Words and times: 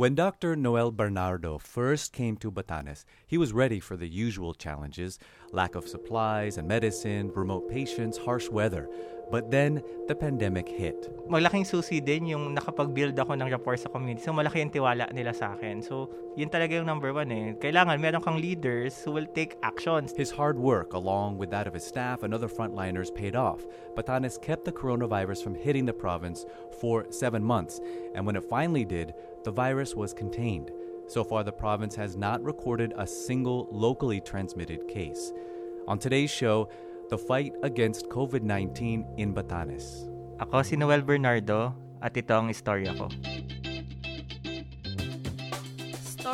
When 0.00 0.14
Dr. 0.14 0.56
Noel 0.56 0.92
Bernardo 0.92 1.58
first 1.58 2.14
came 2.14 2.38
to 2.38 2.50
Batanes, 2.50 3.04
he 3.26 3.36
was 3.36 3.52
ready 3.52 3.80
for 3.80 3.98
the 3.98 4.08
usual 4.08 4.54
challenges 4.54 5.18
lack 5.52 5.74
of 5.74 5.86
supplies 5.86 6.56
and 6.56 6.66
medicine, 6.66 7.30
remote 7.34 7.68
patients, 7.68 8.16
harsh 8.16 8.48
weather. 8.48 8.88
But 9.30 9.50
then, 9.50 9.82
the 10.08 10.14
pandemic 10.14 10.66
hit. 10.66 11.06
Malaking 11.30 11.62
susi 11.64 12.00
din 12.00 12.26
yung 12.26 12.56
nakapag-build 12.56 13.14
ako 13.14 13.38
ng 13.38 13.46
rapport 13.46 13.78
sa 13.78 13.86
community. 13.86 14.26
So, 14.26 14.32
malaki 14.34 14.58
yung 14.58 14.74
tiwala 14.74 15.06
nila 15.14 15.30
sa 15.30 15.54
akin. 15.54 15.86
So, 15.86 16.10
yun 16.34 16.50
talaga 16.50 16.82
yung 16.82 16.90
number 16.90 17.14
one 17.14 17.30
eh. 17.30 17.54
Kailangan 17.62 18.02
meron 18.02 18.26
kang 18.26 18.42
leaders 18.42 18.98
who 19.06 19.14
will 19.14 19.30
take 19.30 19.54
actions. 19.62 20.10
His 20.18 20.34
hard 20.34 20.58
work, 20.58 20.98
along 20.98 21.38
with 21.38 21.54
that 21.54 21.70
of 21.70 21.78
his 21.78 21.86
staff 21.86 22.26
and 22.26 22.34
other 22.34 22.50
frontliners, 22.50 23.14
paid 23.14 23.38
off. 23.38 23.62
Batanes 23.94 24.34
kept 24.34 24.66
the 24.66 24.74
coronavirus 24.74 25.46
from 25.46 25.54
hitting 25.54 25.86
the 25.86 25.94
province 25.94 26.42
for 26.82 27.06
seven 27.14 27.44
months. 27.44 27.78
And 28.18 28.26
when 28.26 28.34
it 28.34 28.42
finally 28.42 28.82
did, 28.82 29.14
the 29.44 29.50
virus 29.50 29.94
was 29.94 30.12
contained. 30.12 30.70
So 31.06 31.24
far, 31.24 31.42
the 31.42 31.52
province 31.52 31.94
has 31.96 32.16
not 32.16 32.42
recorded 32.42 32.94
a 32.96 33.06
single 33.06 33.68
locally 33.70 34.20
transmitted 34.20 34.86
case. 34.86 35.32
On 35.88 35.98
today's 35.98 36.30
show, 36.30 36.68
the 37.10 37.18
fight 37.18 37.54
against 37.62 38.08
COVID 38.08 38.42
19 38.42 39.18
in 39.18 39.34
Batanes. 39.34 40.06
Ako 40.38 40.62
si 40.62 40.78
Noel 40.78 41.02
Bernardo 41.02 41.74
at 42.00 42.14
ito 42.16 42.32
ang 42.32 42.48
istorya 42.48 42.94
ko. 42.94 43.10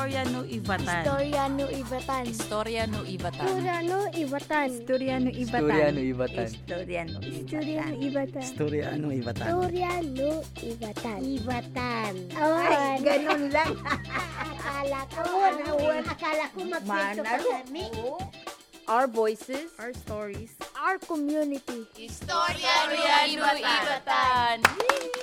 Istorya 0.07 0.31
no 0.31 0.43
Ivatan. 0.47 1.03
Istorya 1.03 1.45
no 1.51 1.67
Ibatan. 1.67 2.25
Istorya 2.31 2.87
no 2.87 3.01
Ivatan. 3.03 3.51
Istorya 3.51 3.83
no 3.91 4.07
Ibatan. 4.15 4.69
Istorya 4.71 5.19
no 5.19 5.31
Ibatan. 5.35 6.47
Istorya 6.47 7.03
no 7.03 7.19
Ibatan. 7.19 7.43
Istorya 7.43 7.83
no 7.83 7.99
Ibatan. 7.99 8.43
Istorya 8.47 8.87
no 8.95 9.09
Ibatan. 9.11 9.51
Istorya 9.51 9.93
no 10.07 10.31
Ibatan. 10.63 11.19
Ibatan. 11.27 12.15
Ay, 12.39 13.03
ganun 13.03 13.43
lang. 13.51 13.75
Akala 14.47 15.01
ko, 15.11 15.23
ano, 15.27 15.75
akala 16.07 16.45
ko 16.55 16.59
magkwento 16.71 17.23
Manalo. 17.27 17.51
kami. 17.51 17.87
Our 18.87 19.11
voices, 19.11 19.75
our 19.83 19.91
stories. 20.07 20.55
Our 20.79 21.03
community. 21.03 21.83
Istorya 21.99 22.95
no 22.95 23.43
Ivatan. 23.59 24.63
Kaya 24.63 25.16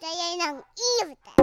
ng 0.00 0.56
Ibatan. 1.04 1.38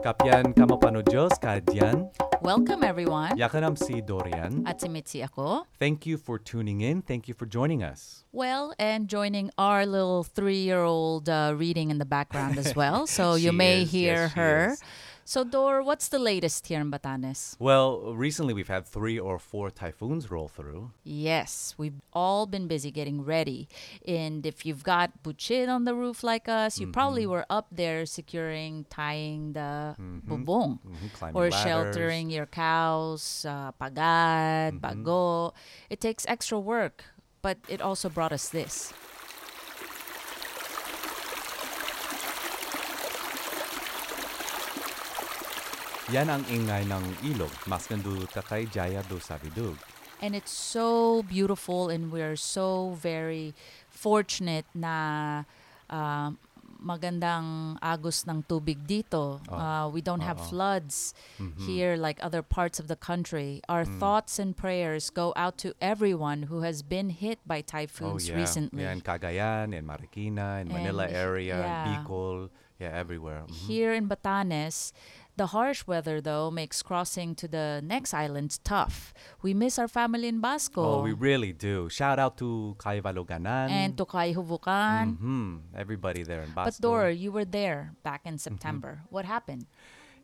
Kapyan 0.00 0.56
kamapano 0.56 1.04
Diyos, 1.04 1.36
kadyan. 1.36 2.08
Welcome 2.40 2.84
everyone. 2.84 3.36
Yakanam 3.36 3.76
si 3.76 4.00
Dorian. 4.00 4.64
At 4.64 4.80
si 4.80 4.88
Mitzi 4.88 5.24
ako. 5.24 5.64
Thank 5.80 6.04
you 6.04 6.16
for 6.16 6.36
tuning 6.36 6.80
in. 6.80 7.00
Thank 7.00 7.28
you 7.28 7.32
for 7.32 7.44
joining 7.44 7.80
us. 7.84 8.24
Well, 8.32 8.76
and 8.76 9.08
joining 9.08 9.48
our 9.56 9.84
little 9.84 10.24
three-year-old 10.24 11.28
uh, 11.28 11.52
reading 11.56 11.88
in 11.88 11.96
the 11.96 12.08
background 12.08 12.56
as 12.56 12.76
well. 12.76 13.04
So 13.14 13.36
you 13.36 13.52
may 13.52 13.82
is, 13.82 13.92
hear 13.92 14.28
yes, 14.28 14.32
her. 14.32 14.72
is. 14.72 14.82
So 15.26 15.42
Dor, 15.42 15.82
what's 15.82 16.08
the 16.08 16.18
latest 16.18 16.66
here 16.66 16.80
in 16.82 16.90
Batanes? 16.90 17.56
Well, 17.58 18.12
recently 18.14 18.52
we've 18.52 18.68
had 18.68 18.86
three 18.86 19.18
or 19.18 19.38
four 19.38 19.70
typhoons 19.70 20.30
roll 20.30 20.48
through. 20.48 20.90
Yes, 21.02 21.74
we've 21.78 21.96
all 22.12 22.44
been 22.46 22.68
busy 22.68 22.90
getting 22.90 23.24
ready. 23.24 23.66
And 24.06 24.44
if 24.44 24.66
you've 24.66 24.84
got 24.84 25.22
butchit 25.22 25.68
on 25.70 25.84
the 25.84 25.94
roof 25.94 26.22
like 26.22 26.46
us, 26.46 26.78
you 26.78 26.88
probably 26.92 27.26
were 27.26 27.46
up 27.48 27.68
there 27.72 28.04
securing, 28.04 28.84
tying 28.90 29.54
the 29.54 29.96
bubong. 30.28 30.80
Mhm, 30.84 31.34
or 31.34 31.48
ladders. 31.48 31.62
sheltering 31.62 32.28
your 32.28 32.44
cows, 32.46 33.46
uh, 33.48 33.72
pagad, 33.80 34.78
bago. 34.80 35.54
It 35.88 36.02
takes 36.02 36.26
extra 36.28 36.60
work, 36.60 37.04
but 37.40 37.56
it 37.66 37.80
also 37.80 38.10
brought 38.10 38.32
us 38.32 38.50
this. 38.50 38.92
Yan 46.12 46.28
ang 46.28 46.44
ingay 46.52 46.84
ng 46.84 47.04
ilog. 47.32 47.48
Mas 47.64 47.88
kandu 47.88 48.28
takay 48.28 48.68
jaya 48.68 49.00
do 49.08 49.16
sabidug. 49.16 49.76
And 50.20 50.36
it's 50.36 50.52
so 50.52 51.22
beautiful, 51.24 51.88
and 51.88 52.12
we're 52.12 52.36
so 52.36 52.96
very 52.96 53.52
fortunate 53.90 54.64
na 54.72 55.44
uh, 55.90 56.32
magandang 56.80 57.76
agos 57.80 58.24
ng 58.28 58.44
tubig 58.44 58.84
dito. 58.84 59.40
Uh, 59.48 59.88
we 59.88 60.00
don't 60.04 60.20
have 60.20 60.36
Oo. 60.40 60.48
floods 60.52 61.12
here 61.64 61.96
like 61.96 62.20
other 62.20 62.40
parts 62.44 62.76
of 62.80 62.88
the 62.88 62.96
country. 62.96 63.60
Our 63.68 63.84
thoughts 63.84 64.36
and 64.38 64.52
prayers 64.56 65.08
go 65.08 65.32
out 65.36 65.56
to 65.64 65.72
everyone 65.80 66.52
who 66.52 66.60
has 66.60 66.80
been 66.84 67.08
hit 67.08 67.40
by 67.48 67.60
Oh 67.64 67.68
typhoons 67.80 68.28
yeah. 68.28 68.36
recently. 68.36 68.84
Yeah, 68.84 68.92
in 68.92 69.00
Cagayan, 69.00 69.72
in 69.72 69.84
Marikina, 69.88 70.60
in 70.60 70.68
Manila 70.68 71.04
And, 71.08 71.16
area, 71.16 71.56
in 71.56 71.64
yeah. 71.64 71.84
Bicol. 72.04 72.48
Yeah, 72.74 72.90
everywhere. 72.92 73.46
Mhm. 73.46 73.54
Here 73.70 73.92
in 73.94 74.10
Batanes, 74.10 74.90
the 75.36 75.46
harsh 75.46 75.86
weather 75.86 76.20
though 76.20 76.50
makes 76.50 76.82
crossing 76.82 77.34
to 77.36 77.48
the 77.48 77.80
next 77.82 78.14
island 78.14 78.58
tough. 78.64 79.12
We 79.42 79.54
miss 79.54 79.78
our 79.78 79.88
family 79.88 80.28
in 80.28 80.40
Basco 80.40 80.82
Oh, 80.82 81.02
we 81.02 81.12
really 81.12 81.52
do. 81.52 81.88
Shout 81.88 82.18
out 82.18 82.36
to 82.38 82.76
Kaivaloganan. 82.78 83.70
and 83.70 83.96
Tokay 83.96 84.34
Huvukan. 84.34 85.18
hmm 85.18 85.56
Everybody 85.76 86.22
there 86.22 86.42
in 86.42 86.50
Basco. 86.54 86.70
But 86.70 86.80
Dor, 86.80 87.10
you 87.10 87.32
were 87.32 87.44
there 87.44 87.92
back 88.02 88.22
in 88.24 88.34
Mm-hmm. 88.34 88.38
September. 88.46 89.02
What 89.10 89.24
happened? 89.24 89.66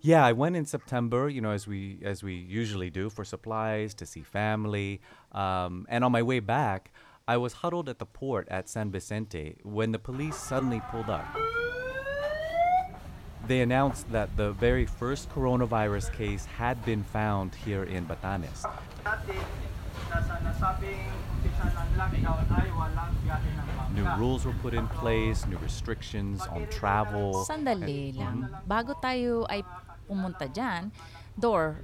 Yeah, 0.03 0.25
I 0.25 0.33
went 0.33 0.57
in 0.57 0.65
September, 0.65 1.29
you 1.29 1.41
know, 1.43 1.51
as 1.51 1.67
we 1.67 2.01
as 2.03 2.23
we 2.23 2.35
usually 2.35 2.89
do 2.89 3.11
for 3.11 3.23
supplies 3.25 3.93
to 4.01 4.07
see 4.07 4.23
family. 4.23 5.01
Um, 5.33 5.85
and 5.93 6.03
on 6.05 6.13
my 6.13 6.23
way 6.23 6.41
back, 6.41 6.91
I 7.29 7.37
was 7.37 7.53
huddled 7.61 7.89
at 7.89 7.99
the 7.99 8.07
port 8.07 8.49
at 8.51 8.69
San 8.69 8.91
Vicente 8.91 9.57
when 9.63 9.93
the 9.93 9.99
police 10.01 10.37
suddenly 10.37 10.81
pulled 10.91 11.11
up. 11.11 11.29
They 13.47 13.61
announced 13.61 14.11
that 14.13 14.37
the 14.37 14.53
very 14.53 14.87
first 14.87 15.31
coronavirus 15.31 16.13
case 16.13 16.45
had 16.45 16.85
been 16.85 17.03
found 17.03 17.55
here 17.55 17.85
in 17.85 18.07
Batanes. 18.07 18.67
Dati, 19.01 19.37
nasa 20.11 20.35
nasabing 20.45 21.09
umpisa 21.41 21.67
ng 21.73 21.89
lockdown 21.97 22.45
ay 22.53 22.69
walang 22.75 23.13
biyahe 23.25 23.51
ng 23.57 23.67
bangka. 23.79 23.95
New 23.97 24.07
rules 24.21 24.45
were 24.45 24.57
put 24.61 24.75
in 24.75 24.87
place, 25.01 25.47
new 25.47 25.59
restrictions 25.65 26.45
on 26.51 26.67
travel. 26.69 27.47
Sandali 27.49 28.13
lang. 28.15 28.51
Bago 28.69 28.95
tayo 29.01 29.49
ay 29.49 29.65
pumunta 30.05 30.51
dyan, 30.51 30.91
Dor, 31.39 31.81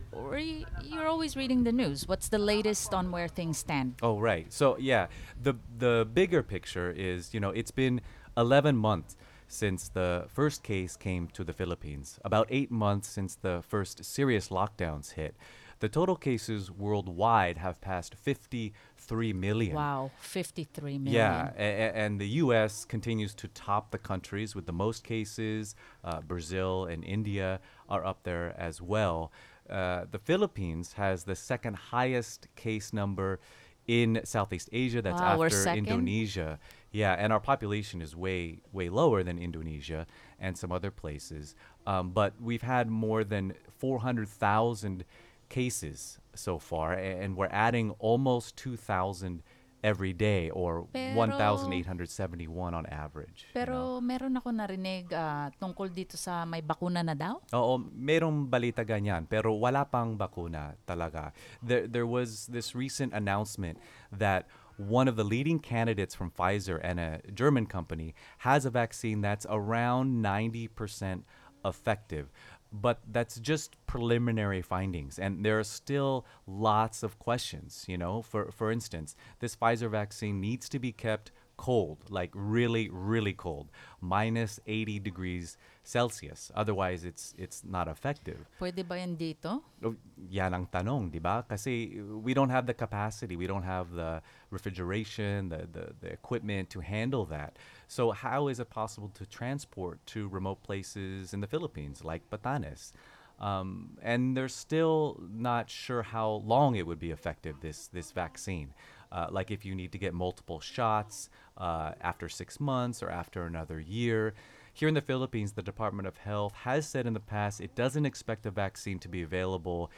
you're 0.83 1.07
always 1.07 1.37
reading 1.37 1.65
the 1.65 1.73
news. 1.73 2.05
What's 2.07 2.29
the 2.29 2.39
latest 2.39 2.93
on 2.93 3.11
where 3.11 3.29
things 3.29 3.57
stand? 3.59 3.95
Oh 4.03 4.19
right. 4.19 4.53
So 4.53 4.77
yeah, 4.77 5.07
the 5.41 5.55
the 5.79 6.05
bigger 6.05 6.43
picture 6.43 6.93
is 6.93 7.33
you 7.33 7.41
know 7.41 7.51
it's 7.51 7.71
been 7.71 8.03
11 8.37 8.77
months 8.77 9.17
since 9.49 9.89
the 9.89 10.27
first 10.33 10.63
case 10.63 10.97
came 10.97 11.29
to 11.29 11.45
the 11.45 11.53
Philippines. 11.53 12.19
About 12.25 12.47
eight 12.51 12.71
months 12.71 13.09
since 13.09 13.35
the 13.37 13.63
first 13.67 14.05
serious 14.05 14.49
lockdowns 14.49 15.13
hit. 15.13 15.37
The 15.81 15.89
total 15.91 16.17
cases 16.17 16.71
worldwide 16.71 17.59
have 17.59 17.81
passed 17.83 18.15
53 18.15 19.33
million. 19.35 19.75
Wow, 19.77 20.11
53 20.21 20.99
million. 20.99 21.13
Yeah, 21.13 21.51
a- 21.57 21.61
a- 21.61 21.93
and 21.95 22.19
the 22.19 22.29
U.S. 22.45 22.85
continues 22.87 23.35
to 23.35 23.49
top 23.49 23.91
the 23.91 23.99
countries 23.99 24.55
with 24.55 24.65
the 24.67 24.73
most 24.73 25.05
cases. 25.05 25.75
Uh, 26.03 26.21
Brazil 26.23 26.87
and 26.87 27.05
India 27.05 27.61
are 27.91 28.05
up 28.07 28.23
there 28.23 28.55
as 28.59 28.81
well. 28.81 29.31
Uh, 29.69 30.07
the 30.11 30.19
Philippines 30.19 30.95
has 30.95 31.25
the 31.25 31.37
second 31.37 31.75
highest 31.77 32.49
case 32.57 32.93
number 32.95 33.39
in 33.87 34.21
Southeast 34.25 34.69
Asia. 34.73 35.03
That's 35.03 35.21
Wow, 35.21 35.43
after? 35.43 35.71
Indonesia. 35.75 36.59
Yeah, 36.97 37.13
and 37.13 37.29
our 37.29 37.45
population 37.45 38.01
is 38.01 38.17
way 38.17 38.65
way 38.73 38.89
lower 38.89 39.21
than 39.21 39.37
Indonesia 39.37 40.09
and 40.41 40.57
some 40.57 40.73
other 40.73 40.89
places. 40.89 41.53
Um, 41.85 42.17
but 42.17 42.33
we've 42.41 42.65
had 42.65 42.89
more 42.89 43.21
than 43.21 43.53
400,000 43.77 45.05
cases 45.53 46.19
so 46.33 46.57
far, 46.59 46.97
and 46.97 47.37
we're 47.37 47.53
adding 47.53 47.93
almost 48.01 48.57
2,000 48.57 49.45
every 49.85 50.17
day, 50.17 50.49
or 50.51 50.89
Pero- 50.91 51.15
1,871 51.15 52.75
on 52.75 52.87
average. 52.89 53.47
you 53.47 53.53
know. 53.53 53.55
Pero 53.61 53.77
meron 54.01 54.33
ako 54.41 54.49
narinig 54.51 55.13
ah, 55.13 55.53
tungkol 55.61 55.93
dito 55.93 56.17
sa 56.17 56.49
may 56.49 56.65
bakuna 56.65 57.05
na 57.05 57.13
daw. 57.15 57.39
Oo, 57.53 57.79
merong 57.93 58.49
balita 58.49 58.83
ganyan, 58.83 59.29
pero 59.29 59.53
wala 59.55 59.85
pang 59.85 60.17
bakuna 60.17 60.75
talaga. 60.89 61.31
There, 61.63 61.87
there 61.87 62.09
was 62.09 62.49
this 62.49 62.75
recent 62.75 63.13
announcement 63.13 63.79
that 64.11 64.49
one 64.77 65.09
of 65.09 65.17
the 65.17 65.25
leading 65.25 65.59
candidates 65.59 66.15
from 66.15 66.31
Pfizer 66.31 66.81
and 66.83 67.01
a 67.01 67.21
German 67.35 67.67
company 67.67 68.15
has 68.39 68.65
a 68.65 68.71
vaccine 68.71 69.21
that's 69.21 69.47
around 69.49 70.23
90% 70.23 71.23
effective. 71.65 72.31
But 72.73 73.01
that's 73.11 73.39
just 73.39 73.77
preliminary 73.87 74.61
findings, 74.61 75.19
and 75.19 75.45
there 75.45 75.59
are 75.59 75.65
still 75.65 76.27
lots 76.47 77.03
of 77.03 77.19
questions. 77.19 77.85
You 77.87 77.97
know, 77.97 78.23
for 78.23 78.51
for 78.51 78.73
instance, 78.73 79.15
this 79.39 79.55
Pfizer 79.55 79.89
vaccine 79.89 80.41
needs 80.41 80.69
to 80.71 80.79
be 80.79 80.93
kept 80.93 81.31
cold, 81.57 81.99
like 82.11 82.31
really, 82.35 82.91
really 82.91 83.33
cold, 83.33 83.71
minus 84.01 84.61
80 84.67 84.99
degrees 84.99 85.57
Celsius. 85.87 86.51
Otherwise, 86.55 87.05
it's 87.05 87.33
it's 87.39 87.63
not 87.63 87.87
effective. 87.87 88.43
Pwede 88.59 88.83
ba 88.83 88.99
yan 88.99 89.15
dito? 89.15 89.63
Oh, 89.87 89.95
Yan 90.29 90.51
ang 90.53 90.67
tanong, 90.67 91.15
di 91.15 91.23
ba? 91.23 91.47
Kasi 91.47 92.03
we 92.03 92.35
don't 92.35 92.51
have 92.51 92.67
the 92.67 92.75
capacity, 92.75 93.39
we 93.39 93.47
don't 93.47 93.63
have 93.63 93.95
the 93.95 94.19
refrigeration, 94.51 95.49
the, 95.49 95.71
the, 95.71 95.95
the 96.03 96.11
equipment 96.11 96.71
to 96.75 96.81
handle 96.83 97.25
that. 97.31 97.55
So 97.87 98.11
how 98.11 98.49
is 98.49 98.59
it 98.59 98.69
possible 98.69 99.11
to 99.15 99.25
transport 99.27 100.03
to 100.19 100.27
remote 100.27 100.67
places 100.67 101.33
in 101.33 101.39
the 101.39 101.47
Philippines, 101.47 102.03
like 102.03 102.27
Batanes? 102.35 102.91
Um, 103.39 104.01
and 104.03 104.35
they're 104.37 104.49
still 104.49 105.21
not 105.31 105.69
sure 105.71 106.03
how 106.03 106.43
long 106.43 106.75
it 106.75 106.87
would 106.87 106.99
be 106.99 107.13
effective, 107.13 107.61
this, 107.61 107.87
this 107.93 108.11
vaccine. 108.11 108.73
Uh, 109.17 109.29
like 109.31 109.51
if 109.51 109.65
you 109.65 109.75
need 109.75 109.93
to 109.93 109.99
get 109.99 110.13
multiple 110.13 110.61
shots 110.61 111.31
uh, 111.57 111.93
after 112.03 112.29
six 112.29 112.61
months 112.61 113.03
or 113.03 113.09
after 113.09 113.47
another 113.47 113.81
year. 113.81 114.35
Here 114.75 114.89
in 114.89 114.95
the 114.95 115.01
Philippines, 115.01 115.53
the 115.53 115.63
Department 115.63 116.07
of 116.07 116.19
Health 116.19 116.53
has 116.53 116.87
said 116.87 117.07
in 117.07 117.15
the 117.15 117.21
past 117.21 117.63
it 117.63 117.75
doesn't 117.75 118.05
expect 118.05 118.43
the 118.43 118.51
vaccine 118.51 118.99
to 118.99 119.09
be 119.09 119.23
available 119.23 119.91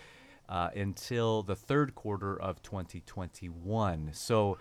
uh, 0.48 0.70
until 0.76 1.42
the 1.42 1.56
third 1.56 1.96
quarter 1.96 2.40
of 2.40 2.62
2021. 2.62 4.10
So 4.12 4.56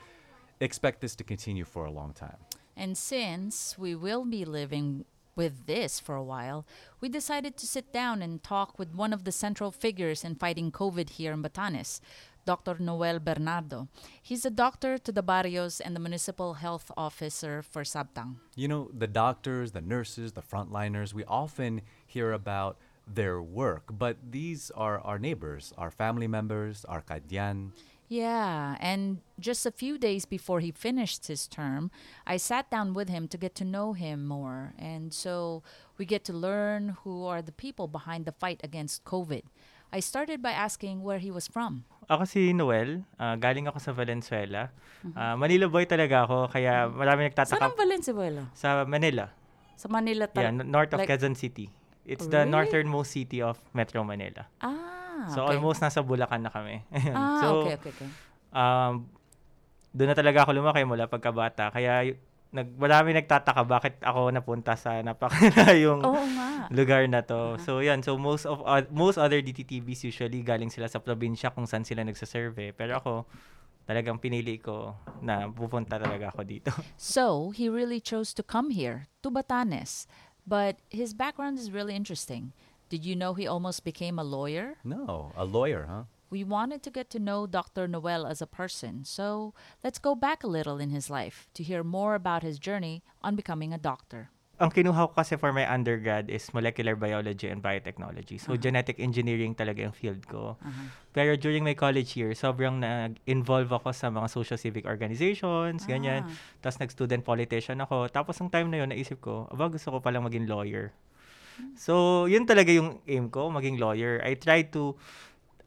expect 0.59 1.01
this 1.01 1.15
to 1.18 1.24
continue 1.24 1.63
for 1.63 1.86
a 1.86 1.92
long 1.92 2.13
time. 2.13 2.38
And 2.75 2.98
since 2.98 3.77
we 3.77 3.94
will 3.94 4.25
be 4.25 4.44
living 4.44 5.06
with 5.36 5.68
this 5.68 6.00
for 6.00 6.15
a 6.15 6.24
while, 6.24 6.65
we 7.00 7.09
decided 7.09 7.57
to 7.57 7.68
sit 7.68 7.94
down 7.94 8.24
and 8.24 8.42
talk 8.42 8.80
with 8.80 8.95
one 8.95 9.13
of 9.13 9.24
the 9.24 9.31
central 9.31 9.71
figures 9.71 10.24
in 10.24 10.33
fighting 10.33 10.71
COVID 10.71 11.12
here 11.12 11.31
in 11.31 11.44
Batanes, 11.44 12.01
Dr. 12.47 12.77
Noel 12.79 13.19
Bernardo. 13.19 13.89
He's 14.23 14.45
a 14.45 14.49
doctor 14.49 14.97
to 14.97 15.11
the 15.11 15.21
barrios 15.21 15.81
and 15.83 15.94
the 15.94 15.99
municipal 15.99 16.55
health 16.63 16.89
officer 16.95 17.61
for 17.61 17.83
Sabtang. 17.83 18.39
You 18.55 18.69
know, 18.71 18.89
the 18.95 19.05
doctors, 19.07 19.73
the 19.73 19.81
nurses, 19.81 20.31
the 20.31 20.41
frontliners, 20.41 21.13
we 21.13 21.25
often 21.27 21.81
hear 22.07 22.31
about 22.31 22.77
their 23.05 23.41
work, 23.41 23.83
but 23.91 24.15
these 24.31 24.71
are 24.75 24.99
our 24.99 25.19
neighbors, 25.19 25.73
our 25.77 25.91
family 25.91 26.27
members, 26.27 26.85
our 26.88 27.01
kadyan. 27.01 27.71
Yeah, 28.07 28.77
and 28.79 29.19
just 29.39 29.65
a 29.65 29.71
few 29.71 29.97
days 29.97 30.23
before 30.23 30.61
he 30.61 30.71
finished 30.71 31.27
his 31.27 31.47
term, 31.47 31.91
I 32.25 32.38
sat 32.38 32.71
down 32.71 32.94
with 32.94 33.09
him 33.09 33.27
to 33.27 33.38
get 33.38 33.55
to 33.55 33.65
know 33.65 33.91
him 33.91 34.25
more. 34.25 34.71
And 34.79 35.13
so 35.13 35.63
we 35.97 36.05
get 36.05 36.23
to 36.25 36.33
learn 36.33 36.95
who 37.03 37.25
are 37.25 37.41
the 37.41 37.51
people 37.51 37.88
behind 37.88 38.23
the 38.23 38.31
fight 38.31 38.61
against 38.63 39.03
COVID. 39.03 39.44
I 39.91 39.99
started 39.99 40.41
by 40.41 40.51
asking 40.51 41.03
where 41.03 41.19
he 41.19 41.31
was 41.31 41.47
from. 41.47 41.83
Ako 42.07 42.24
si 42.24 42.56
Noel, 42.56 43.04
ah, 43.15 43.36
galing 43.36 43.68
ako 43.68 43.80
sa 43.80 43.92
Valenzuela. 43.92 44.71
Ah, 45.12 45.36
Manila 45.36 45.68
boy 45.68 45.83
talaga 45.83 46.24
ako, 46.24 46.48
kaya 46.48 46.88
marami 46.88 47.27
Saan 47.27 47.30
nagtataka 47.30 47.63
ang 47.65 47.75
Valenzuela? 47.77 48.44
sa 48.54 48.69
Manila. 48.83 49.27
Sa 49.75 49.88
Manila 49.88 50.24
Yeah, 50.25 50.48
talaga? 50.48 50.56
n- 50.57 50.71
north 50.71 50.92
of 50.92 51.00
like- 51.00 51.09
Quezon 51.09 51.36
City. 51.36 51.68
It's 52.04 52.24
the 52.25 52.42
Really? 52.42 52.50
northernmost 52.50 53.12
city 53.12 53.44
of 53.44 53.59
Metro 53.71 54.00
Manila. 54.01 54.48
Ah, 54.57 55.27
So 55.27 55.44
okay. 55.44 55.54
almost 55.54 55.83
nasa 55.83 56.00
Bulacan 56.00 56.39
na 56.39 56.50
kami. 56.50 56.80
Ah, 57.12 57.38
so, 57.38 57.48
okay, 57.62 57.75
okay, 57.75 57.92
okay. 57.92 58.09
um, 58.50 59.04
doon 59.92 60.07
na 60.07 60.15
talaga 60.15 60.48
ako 60.48 60.56
lumaki 60.56 60.81
mula 60.81 61.06
pagkabata. 61.06 61.68
Kaya 61.68 62.15
nag, 62.49 62.67
marami 62.75 63.11
nagtataka 63.13 63.61
bakit 63.63 63.95
ako 63.99 64.31
napunta 64.31 64.73
sa 64.73 64.99
napakalayong 65.01 66.01
Oo 66.07 66.23
nga. 66.35 66.67
lugar 66.71 67.03
na 67.05 67.21
to. 67.21 67.59
So 67.61 67.79
yan, 67.79 68.01
so 68.01 68.15
most 68.15 68.47
of 68.47 68.63
uh, 68.63 68.83
most 68.89 69.19
other 69.19 69.39
DTTVs 69.39 70.07
usually 70.07 70.41
galing 70.41 70.71
sila 70.71 70.88
sa 70.88 70.99
probinsya 70.99 71.51
kung 71.51 71.67
saan 71.67 71.83
sila 71.83 72.03
nagsasurvey. 72.03 72.71
Pero 72.71 72.97
ako, 72.97 73.13
talagang 73.83 74.19
pinili 74.19 74.59
ko 74.59 74.95
na 75.19 75.47
pupunta 75.47 75.95
talaga 75.95 76.31
ako 76.31 76.41
dito. 76.44 76.71
So, 76.99 77.55
he 77.55 77.71
really 77.71 78.03
chose 78.03 78.35
to 78.35 78.44
come 78.44 78.71
here, 78.75 79.07
to 79.23 79.31
Batanes. 79.31 80.07
But 80.47 80.79
his 80.88 81.11
background 81.11 81.59
is 81.59 81.71
really 81.71 81.95
interesting. 81.95 82.51
Did 82.88 83.03
you 83.03 83.15
know 83.19 83.35
he 83.35 83.47
almost 83.47 83.83
became 83.83 84.15
a 84.15 84.23
lawyer? 84.23 84.79
No, 84.83 85.31
a 85.35 85.44
lawyer, 85.44 85.88
huh? 85.88 86.03
We 86.29 86.44
wanted 86.44 86.83
to 86.83 86.91
get 86.91 87.09
to 87.15 87.19
know 87.19 87.47
Dr. 87.47 87.88
Noel 87.88 88.27
as 88.27 88.41
a 88.41 88.47
person, 88.47 89.07
so 89.07 89.53
let's 89.83 90.00
go 90.00 90.12
back 90.12 90.44
a 90.44 90.51
little 90.51 90.75
in 90.75 90.91
his 90.91 91.09
life 91.09 91.47
to 91.56 91.63
hear 91.63 91.88
more 91.88 92.15
about 92.15 92.44
his 92.44 92.59
journey 92.59 93.03
on 93.24 93.39
becoming 93.39 93.71
a 93.71 93.79
doctor. 93.79 94.29
Ang 94.57 94.74
kinuha 94.74 95.13
ko 95.13 95.13
kasi 95.13 95.38
for 95.38 95.53
my 95.53 95.69
undergrad 95.69 96.33
is 96.33 96.50
molecular 96.50 96.97
biology 96.97 97.45
and 97.45 97.62
biotechnology. 97.62 98.41
So, 98.41 98.57
genetic 98.57 98.97
engineering 98.97 99.53
talaga 99.53 99.85
yung 99.85 99.94
field 99.94 100.25
ko. 100.25 100.57
Pero 101.13 101.38
during 101.38 101.62
my 101.62 101.77
college 101.77 102.18
year, 102.18 102.33
sobrang 102.33 102.81
nag-involve 102.81 103.69
ako 103.69 103.94
sa 103.94 104.09
mga 104.09 104.27
social 104.33 104.57
civic 104.57 104.89
organizations, 104.89 105.85
ganyan. 105.85 106.25
Ah. 106.25 106.33
Tapos 106.65 106.81
nag-student 106.81 107.21
politician 107.21 107.77
ako. 107.85 108.09
Tapos 108.09 108.41
ang 108.41 108.50
time 108.50 108.73
na 108.73 108.81
yun, 108.81 108.89
naisip 108.89 109.21
ko, 109.21 109.45
aba, 109.53 109.69
gusto 109.69 109.94
ko 109.94 110.01
palang 110.01 110.25
maging 110.25 110.50
lawyer. 110.50 110.89
So, 111.77 112.25
yun 112.25 112.45
talaga 112.45 112.73
yung 112.73 113.01
aim 113.06 113.30
ko, 113.30 113.50
maging 113.53 113.77
lawyer. 113.77 114.21
I 114.25 114.38
tried 114.38 114.73
to 114.73 114.97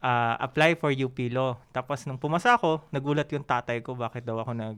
uh, 0.01 0.35
apply 0.37 0.75
for 0.75 0.89
UP 0.89 1.15
Law. 1.29 1.61
Tapos 1.71 2.03
nung 2.03 2.17
pumasa 2.17 2.53
ako, 2.53 2.81
nagulat 2.89 3.29
yung 3.31 3.45
tatay 3.45 3.79
ko 3.79 3.93
bakit 3.93 4.21
daw 4.21 4.37
ako 4.37 4.51
nag 4.51 4.77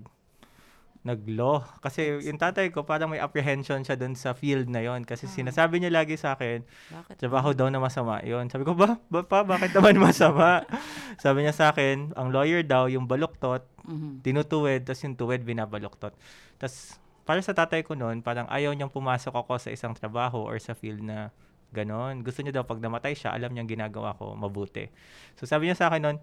nag-law. 1.03 1.59
Kasi 1.83 2.23
yung 2.23 2.39
tatay 2.39 2.71
ko, 2.71 2.87
parang 2.87 3.11
may 3.11 3.19
apprehension 3.19 3.83
siya 3.83 3.99
dun 3.99 4.15
sa 4.15 4.31
field 4.31 4.71
na 4.71 4.79
yon 4.79 5.03
Kasi 5.03 5.27
sinasabi 5.27 5.83
niya 5.83 5.91
lagi 5.91 6.15
sa 6.15 6.31
akin, 6.31 6.63
Bakit? 6.63 7.19
trabaho 7.19 7.51
daw 7.51 7.67
na 7.67 7.75
masama 7.75 8.23
yon 8.23 8.47
Sabi 8.47 8.63
ko, 8.63 8.71
ba, 8.71 8.95
ba 9.11 9.19
pa, 9.19 9.43
bakit 9.43 9.75
naman 9.75 9.99
masama? 9.99 10.63
Sabi 11.23 11.43
niya 11.43 11.51
sa 11.51 11.75
akin, 11.75 12.15
ang 12.15 12.31
lawyer 12.31 12.63
daw, 12.63 12.87
yung 12.87 13.03
baluktot, 13.03 13.67
Mhm. 13.83 14.23
tinutuwid, 14.23 14.87
tapos 14.87 15.03
yung 15.03 15.19
tuwid, 15.19 15.43
binabaluktot. 15.43 16.15
Tapos, 16.55 16.95
para 17.27 17.43
sa 17.43 17.51
tatay 17.51 17.83
ko 17.83 17.99
noon, 17.99 18.23
parang 18.23 18.47
ayaw 18.47 18.71
niyang 18.71 18.87
pumasok 18.87 19.35
ako 19.35 19.59
sa 19.59 19.75
isang 19.75 19.91
trabaho 19.91 20.39
or 20.39 20.55
sa 20.55 20.71
field 20.71 21.03
na 21.03 21.35
ganon. 21.73 22.21
Gusto 22.21 22.45
niya 22.45 22.61
daw 22.61 22.63
pag 22.63 22.77
namatay 22.77 23.17
siya, 23.17 23.33
alam 23.33 23.51
niyang 23.51 23.67
ginagawa 23.67 24.13
ko 24.15 24.37
mabuti. 24.37 24.87
So 25.35 25.49
sabi 25.49 25.67
niya 25.67 25.77
sa 25.77 25.89
akin 25.89 26.01
noon, 26.05 26.17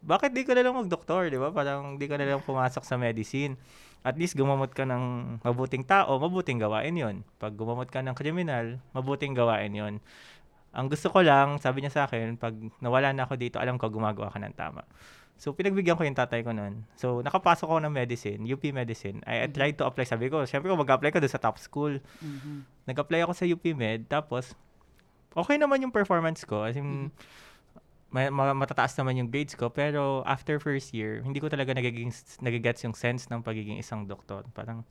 bakit 0.00 0.32
di 0.32 0.44
ka 0.48 0.56
na 0.56 0.64
lang 0.64 0.76
mag-doktor, 0.76 1.28
di 1.28 1.36
ba? 1.36 1.52
Parang 1.52 2.00
di 2.00 2.08
ka 2.08 2.16
na 2.16 2.24
lang 2.24 2.40
pumasok 2.40 2.84
sa 2.84 2.96
medicine. 2.96 3.56
At 4.00 4.16
least 4.16 4.32
gumamot 4.32 4.72
ka 4.72 4.88
ng 4.88 5.36
mabuting 5.44 5.84
tao, 5.84 6.16
mabuting 6.16 6.56
gawain 6.56 6.96
yon. 6.96 7.16
Pag 7.36 7.52
gumamot 7.52 7.88
ka 7.92 8.00
ng 8.00 8.16
kriminal, 8.16 8.80
mabuting 8.96 9.36
gawain 9.36 9.72
yon. 9.76 10.00
Ang 10.72 10.86
gusto 10.88 11.12
ko 11.12 11.20
lang, 11.20 11.60
sabi 11.60 11.84
niya 11.84 11.92
sa 11.92 12.02
akin, 12.08 12.40
pag 12.40 12.56
nawala 12.80 13.12
na 13.12 13.28
ako 13.28 13.36
dito, 13.36 13.56
alam 13.60 13.76
ko 13.76 13.92
gumagawa 13.92 14.32
ka 14.32 14.40
ng 14.40 14.56
tama. 14.56 14.86
So, 15.40 15.56
pinagbigyan 15.56 15.96
ko 15.96 16.04
yung 16.04 16.16
tatay 16.16 16.44
ko 16.44 16.52
noon. 16.52 16.84
So, 17.00 17.24
nakapasok 17.24 17.64
ako 17.64 17.80
ng 17.80 17.92
medicine, 17.96 18.44
UP 18.44 18.60
Medicine. 18.76 19.24
I, 19.24 19.44
I 19.44 19.46
tried 19.48 19.80
to 19.80 19.88
apply. 19.88 20.04
Sabi 20.04 20.28
ko, 20.28 20.44
syempre 20.44 20.68
mag-apply 20.68 21.16
ka 21.16 21.18
doon 21.20 21.32
sa 21.32 21.40
top 21.40 21.56
school. 21.56 21.96
Mhm. 22.20 22.68
Nag-apply 22.84 23.24
ako 23.24 23.32
sa 23.32 23.48
UP 23.48 23.64
Med. 23.72 24.04
Tapos, 24.04 24.52
okay 25.34 25.56
naman 25.58 25.82
yung 25.82 25.94
performance 25.94 26.42
ko. 26.42 26.66
As 26.66 26.74
in, 26.74 27.10
ma- 28.10 28.30
ma- 28.30 28.56
matataas 28.56 28.94
naman 28.98 29.18
yung 29.22 29.28
grades 29.30 29.54
ko. 29.54 29.70
Pero, 29.70 30.26
after 30.26 30.58
first 30.58 30.90
year, 30.90 31.22
hindi 31.22 31.38
ko 31.38 31.46
talaga 31.46 31.74
nagiging, 31.74 32.10
nagigets 32.42 32.82
yung 32.82 32.94
sense 32.94 33.30
ng 33.30 33.40
pagiging 33.40 33.78
isang 33.78 34.04
doktor. 34.06 34.42
Parang, 34.52 34.82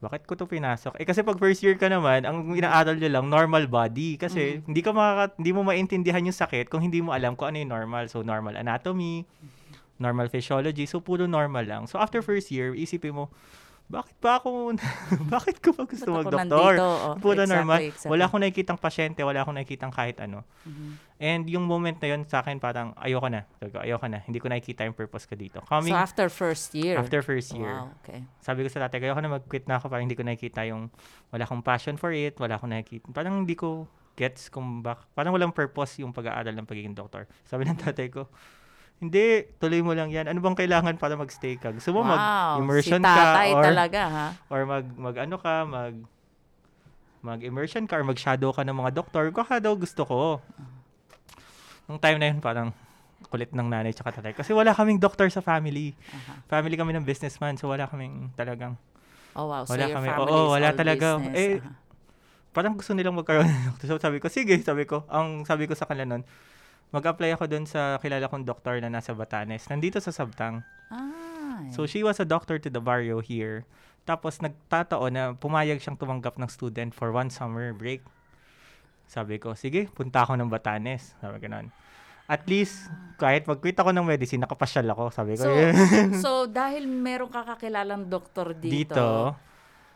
bakit 0.00 0.24
ko 0.24 0.32
to 0.32 0.48
pinasok? 0.48 0.96
Eh 0.96 1.04
kasi 1.04 1.20
pag 1.20 1.36
first 1.36 1.60
year 1.60 1.76
ka 1.76 1.84
naman, 1.84 2.24
ang 2.24 2.56
inaaral 2.56 2.96
nyo 2.96 3.10
lang, 3.20 3.26
normal 3.28 3.68
body. 3.68 4.16
Kasi 4.16 4.64
hindi 4.64 4.80
ka 4.80 4.96
makaka, 4.96 5.36
hindi 5.36 5.52
mo 5.52 5.60
maintindihan 5.60 6.24
yung 6.24 6.34
sakit 6.34 6.72
kung 6.72 6.80
hindi 6.80 7.04
mo 7.04 7.12
alam 7.12 7.36
kung 7.36 7.52
ano 7.52 7.60
yung 7.60 7.72
normal. 7.72 8.08
So, 8.08 8.24
normal 8.24 8.56
anatomy, 8.56 9.28
normal 10.00 10.32
physiology. 10.32 10.88
So, 10.88 11.04
puro 11.04 11.28
normal 11.28 11.68
lang. 11.68 11.82
So, 11.84 12.00
after 12.00 12.24
first 12.24 12.48
year, 12.48 12.72
isipin 12.72 13.12
mo, 13.12 13.28
bakit 13.90 14.14
ba 14.22 14.38
ako, 14.38 14.70
bakit 15.34 15.58
ko 15.58 15.74
ba 15.74 15.82
gusto 15.82 16.06
mag-doktor? 16.14 16.78
Oh, 16.78 17.18
Puro 17.18 17.42
exactly, 17.42 17.50
normal. 17.50 17.78
exactly. 17.82 18.10
Wala 18.14 18.22
akong 18.30 18.42
nakikitang 18.46 18.78
pasyente, 18.78 19.20
wala 19.26 19.42
akong 19.42 19.58
nakikitang 19.58 19.90
kahit 19.90 20.22
ano. 20.22 20.46
Mhm. 20.62 21.10
And 21.20 21.42
yung 21.50 21.66
moment 21.66 21.98
na 22.00 22.16
yun 22.16 22.22
sa 22.24 22.40
akin, 22.40 22.62
parang 22.62 22.94
ayoko 22.96 23.28
na. 23.28 23.44
Sabi 23.58 23.74
ko, 23.74 23.78
ayoko 23.82 24.06
na. 24.08 24.22
Hindi 24.24 24.38
ko 24.38 24.46
nakikita 24.48 24.86
yung 24.88 24.96
purpose 24.96 25.26
ko 25.26 25.34
dito. 25.36 25.58
Coming 25.66 25.92
So, 25.92 25.98
after 26.00 26.26
first 26.30 26.72
year? 26.72 26.96
after 26.96 27.20
first 27.20 27.52
year. 27.52 27.82
Wow, 27.84 27.92
okay. 28.00 28.24
Sabi 28.40 28.64
ko 28.64 28.72
sa 28.72 28.86
tatay, 28.86 29.04
ayoko 29.04 29.20
na 29.20 29.36
mag-quit 29.36 29.66
na 29.66 29.76
ako 29.76 29.90
parang 29.90 30.06
hindi 30.06 30.16
ko 30.16 30.24
nakikita 30.24 30.64
yung, 30.70 30.88
wala 31.28 31.42
akong 31.44 31.60
passion 31.60 31.98
for 31.98 32.14
it, 32.14 32.38
wala 32.38 32.56
akong 32.56 32.70
nakikita. 32.70 33.10
Parang 33.10 33.42
hindi 33.42 33.58
ko 33.58 33.84
gets 34.14 34.48
kung 34.48 34.80
bak, 34.80 35.10
parang 35.12 35.34
walang 35.34 35.50
purpose 35.50 35.98
yung 35.98 36.14
pag-aaral 36.14 36.54
ng 36.54 36.64
pagiging 36.64 36.94
doktor. 36.94 37.26
Sabi 37.44 37.66
ng 37.66 37.76
tatay 37.76 38.06
ko, 38.08 38.30
hindi, 39.00 39.48
tuloy 39.56 39.80
mo 39.80 39.96
lang 39.96 40.12
yan. 40.12 40.28
Ano 40.28 40.44
bang 40.44 40.52
kailangan 40.54 41.00
para 41.00 41.16
mag-stay 41.16 41.56
ka? 41.56 41.72
Gusto 41.72 41.96
mo 41.96 42.04
wow, 42.04 42.12
mag-immersion 42.60 43.00
si 43.00 43.08
ka 43.08 43.48
or, 43.56 43.64
talaga, 43.64 44.00
ha? 44.06 44.28
or 44.52 44.60
mag, 44.68 44.84
mag 44.92 45.16
ano 45.24 45.36
ka, 45.40 45.64
mag 45.64 45.94
mag-immersion 47.20 47.84
ka 47.88 47.96
or 47.96 48.04
mag-shadow 48.04 48.52
ka 48.52 48.60
ng 48.60 48.76
mga 48.76 48.92
doktor. 48.96 49.28
Kaka 49.32 49.60
daw 49.60 49.72
gusto 49.76 50.04
ko. 50.04 50.20
Nung 51.88 52.00
time 52.00 52.20
na 52.20 52.28
yun, 52.32 52.40
parang 52.44 52.72
kulit 53.28 53.52
ng 53.52 53.68
nanay 53.68 53.92
tsaka 53.92 54.20
tatay. 54.20 54.32
Kasi 54.32 54.52
wala 54.52 54.72
kaming 54.72 55.00
doktor 55.00 55.28
sa 55.28 55.44
family. 55.44 55.92
Aha. 56.12 56.40
Family 56.48 56.76
kami 56.76 56.96
ng 56.96 57.04
businessman, 57.04 57.56
so 57.60 57.68
wala 57.68 57.84
kaming 57.88 58.32
talagang 58.36 58.76
Oh, 59.30 59.46
wow. 59.46 59.62
So, 59.62 59.78
Wala 59.78 59.86
your 59.86 59.94
kami. 59.94 60.08
family 60.10 60.32
Oo, 60.34 60.42
is 60.42 60.52
wala 60.58 60.68
talaga. 60.74 61.06
business. 61.22 61.38
Eh, 61.38 61.52
aha. 61.62 61.70
parang 62.50 62.74
gusto 62.74 62.90
nilang 62.98 63.14
magkaroon 63.14 63.46
ng 63.46 63.62
doktor. 63.70 63.86
So 63.86 64.02
sabi 64.02 64.18
ko, 64.18 64.26
sige, 64.26 64.58
sabi 64.58 64.84
ko. 64.90 65.06
Ang 65.06 65.46
sabi 65.46 65.70
ko 65.70 65.78
sa 65.78 65.86
kanila 65.86 66.18
nun, 66.18 66.22
mag-apply 66.90 67.34
ako 67.34 67.46
dun 67.46 67.66
sa 67.66 67.98
kilala 68.02 68.26
kong 68.26 68.46
doktor 68.46 68.78
na 68.82 68.90
nasa 68.90 69.14
Batanes. 69.14 69.66
Nandito 69.70 69.98
sa 70.02 70.10
Sabtang. 70.10 70.62
Ah, 70.90 71.66
So 71.74 71.86
she 71.86 72.02
was 72.02 72.18
a 72.18 72.26
doctor 72.26 72.58
to 72.58 72.68
the 72.70 72.82
barrio 72.82 73.22
here. 73.22 73.68
Tapos 74.08 74.40
nagtataon 74.42 75.12
na 75.12 75.24
pumayag 75.36 75.78
siyang 75.78 75.98
tumanggap 76.00 76.40
ng 76.40 76.50
student 76.50 76.90
for 76.90 77.12
one 77.14 77.28
summer 77.30 77.70
break. 77.76 78.02
Sabi 79.10 79.42
ko, 79.42 79.58
sige, 79.58 79.90
punta 79.90 80.22
ako 80.22 80.38
ng 80.38 80.48
Batanes. 80.50 81.14
Sabi 81.18 81.42
ganun. 81.42 81.70
At 82.30 82.46
least, 82.46 82.86
kahit 83.18 83.42
mag-quit 83.50 83.74
ako 83.74 83.90
ng 83.90 84.06
medicine, 84.06 84.38
nakapasyal 84.38 84.86
ako. 84.94 85.10
Sabi 85.10 85.34
ko, 85.34 85.42
So, 85.42 85.50
so 86.24 86.30
dahil 86.46 86.86
meron 86.86 87.26
ka 87.26 87.42
kakilalang 87.42 88.06
doktor 88.06 88.54
dito, 88.54 88.94
dito, 88.94 89.08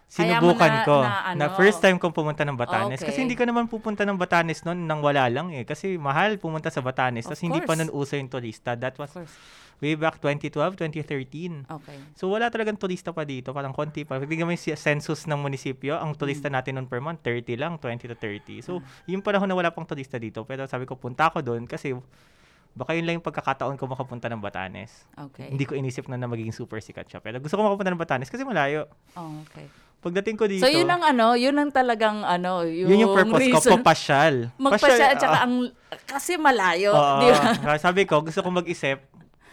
sinubukan 0.07 0.71
na- 0.71 0.85
ko. 0.85 0.97
na 1.03 1.35
Na, 1.35 1.47
ano? 1.47 1.57
first 1.57 1.79
time 1.79 1.97
kong 1.97 2.13
pumunta 2.13 2.43
ng 2.43 2.55
Batanes. 2.55 3.01
Okay. 3.01 3.11
Kasi 3.11 3.19
hindi 3.21 3.35
ka 3.35 3.43
naman 3.43 3.67
pupunta 3.67 4.03
ng 4.03 4.15
Batanes 4.15 4.63
noon 4.63 4.85
nang 4.85 5.01
wala 5.01 5.27
lang 5.27 5.51
eh. 5.51 5.63
Kasi 5.63 5.97
mahal 5.97 6.39
pumunta 6.39 6.69
sa 6.69 6.81
Batanes. 6.81 7.25
Tapos 7.25 7.41
hindi 7.41 7.59
pa 7.61 7.75
noon 7.75 7.91
uso 7.91 8.15
yung 8.15 8.29
turista. 8.29 8.75
That 8.75 8.95
was 8.95 9.11
way 9.83 9.99
back 9.99 10.23
2012, 10.23 10.79
2013. 10.79 11.67
Okay. 11.67 11.99
So 12.15 12.31
wala 12.31 12.47
talagang 12.47 12.79
turista 12.79 13.11
pa 13.11 13.27
dito, 13.27 13.51
parang 13.51 13.75
konti 13.75 14.07
pa. 14.07 14.17
Bigyan 14.17 14.47
mo 14.47 14.55
yung 14.55 14.63
census 14.73 15.27
ng 15.27 15.37
munisipyo, 15.37 15.99
ang 15.99 16.15
turista 16.15 16.47
Mm. 16.47 16.55
natin 16.55 16.73
noon 16.79 16.87
per 16.87 17.03
month, 17.03 17.21
30 17.21 17.59
lang, 17.59 17.77
20 17.77 18.07
to 18.07 18.15
30. 18.15 18.63
So 18.63 18.79
yung 19.05 19.21
panahon 19.21 19.45
na 19.45 19.53
wala 19.53 19.75
pang 19.75 19.85
turista 19.85 20.15
dito, 20.17 20.47
pero 20.47 20.65
sabi 20.65 20.87
ko 20.87 20.95
punta 20.95 21.27
ako 21.27 21.43
doon 21.43 21.67
kasi 21.67 21.91
baka 22.71 22.95
yun 22.95 23.03
lang 23.03 23.19
yung 23.19 23.27
pagkakataon 23.27 23.75
ko 23.75 23.87
makapunta 23.87 24.27
ng 24.27 24.39
Batanes. 24.39 25.07
Okay. 25.13 25.47
Hindi 25.49 25.63
ko 25.63 25.75
inisip 25.75 26.07
na 26.07 26.17
na 26.17 26.27
magiging 26.27 26.51
super 26.51 26.79
sikat 26.79 27.07
siya. 27.07 27.19
Pero 27.19 27.39
gusto 27.39 27.55
ko 27.55 27.63
makapunta 27.63 27.91
ng 27.91 28.01
Batanes 28.01 28.31
kasi 28.31 28.43
malayo. 28.43 28.87
Oh, 29.15 29.43
okay. 29.43 29.67
Pagdating 30.05 30.37
ko 30.37 30.45
dito, 30.45 30.61
So 30.61 30.69
yun 30.69 30.85
ang 30.85 31.01
ano, 31.01 31.33
yun 31.33 31.57
ang 31.57 31.73
talagang 31.73 32.21
ano, 32.21 32.61
yung, 32.63 32.93
yun 32.93 33.09
yung 33.09 33.17
purpose 33.17 33.41
ko, 33.41 33.57
reason. 33.57 33.73
papasyal. 33.81 34.35
Magpasya, 34.55 34.85
Pasyal, 34.85 35.13
tsaka 35.17 35.33
ah, 35.33 35.45
ang, 35.49 35.55
kasi 36.05 36.37
malayo, 36.37 36.93
oo. 36.93 37.21
di 37.25 37.33
ba? 37.33 37.81
Sabi 37.89 38.05
ko, 38.05 38.21
gusto 38.21 38.45
ko 38.45 38.53
mag-isip, 38.53 39.01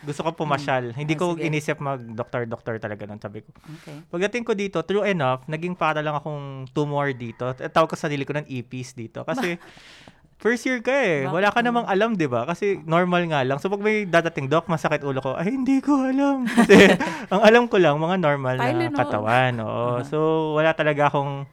gusto 0.02 0.22
ko 0.22 0.36
pumasyal. 0.36 0.92
Hindi 0.92 1.16
Ah, 1.16 1.20
ko 1.20 1.26
sige. 1.34 1.48
inisip 1.48 1.78
mag-doktor-doktor 1.80 2.84
talaga 2.84 3.08
nun, 3.08 3.22
sabi 3.22 3.46
ko. 3.46 3.54
Okay. 3.56 3.96
Pagdating 4.10 4.44
ko 4.44 4.52
dito, 4.52 4.82
true 4.82 5.06
enough, 5.06 5.48
naging 5.48 5.72
para 5.72 6.04
lang 6.04 6.18
akong 6.18 6.68
tumor 6.70 7.16
dito. 7.16 7.48
At 7.48 7.72
Tawag 7.72 7.88
ko 7.88 7.96
sa 7.96 8.10
sarili 8.10 8.26
ko 8.26 8.36
ng 8.36 8.44
EPs 8.44 8.92
dito. 8.92 9.24
Kasi, 9.24 9.56
first 10.42 10.66
year 10.66 10.82
ka 10.82 10.92
eh. 10.92 11.30
Wala 11.30 11.54
ka 11.54 11.62
namang 11.62 11.86
alam, 11.86 12.18
di 12.18 12.26
ba? 12.26 12.50
Kasi 12.50 12.82
normal 12.82 13.30
nga 13.30 13.46
lang. 13.46 13.62
So, 13.62 13.70
pag 13.70 13.80
may 13.80 14.10
dadating, 14.10 14.50
Doc, 14.50 14.66
masakit 14.66 15.06
ulo 15.06 15.22
ko, 15.22 15.38
ay, 15.38 15.54
hindi 15.54 15.78
ko 15.80 16.02
alam. 16.02 16.44
Kasi, 16.58 16.98
ang 17.30 17.42
alam 17.46 17.64
ko 17.70 17.78
lang, 17.78 18.02
mga 18.02 18.18
normal 18.18 18.58
na 18.58 18.66
Tylenol. 18.74 18.98
katawan. 18.98 19.54
Oo. 19.62 20.02
So, 20.10 20.18
wala 20.58 20.74
talaga 20.74 21.14
akong 21.14 21.46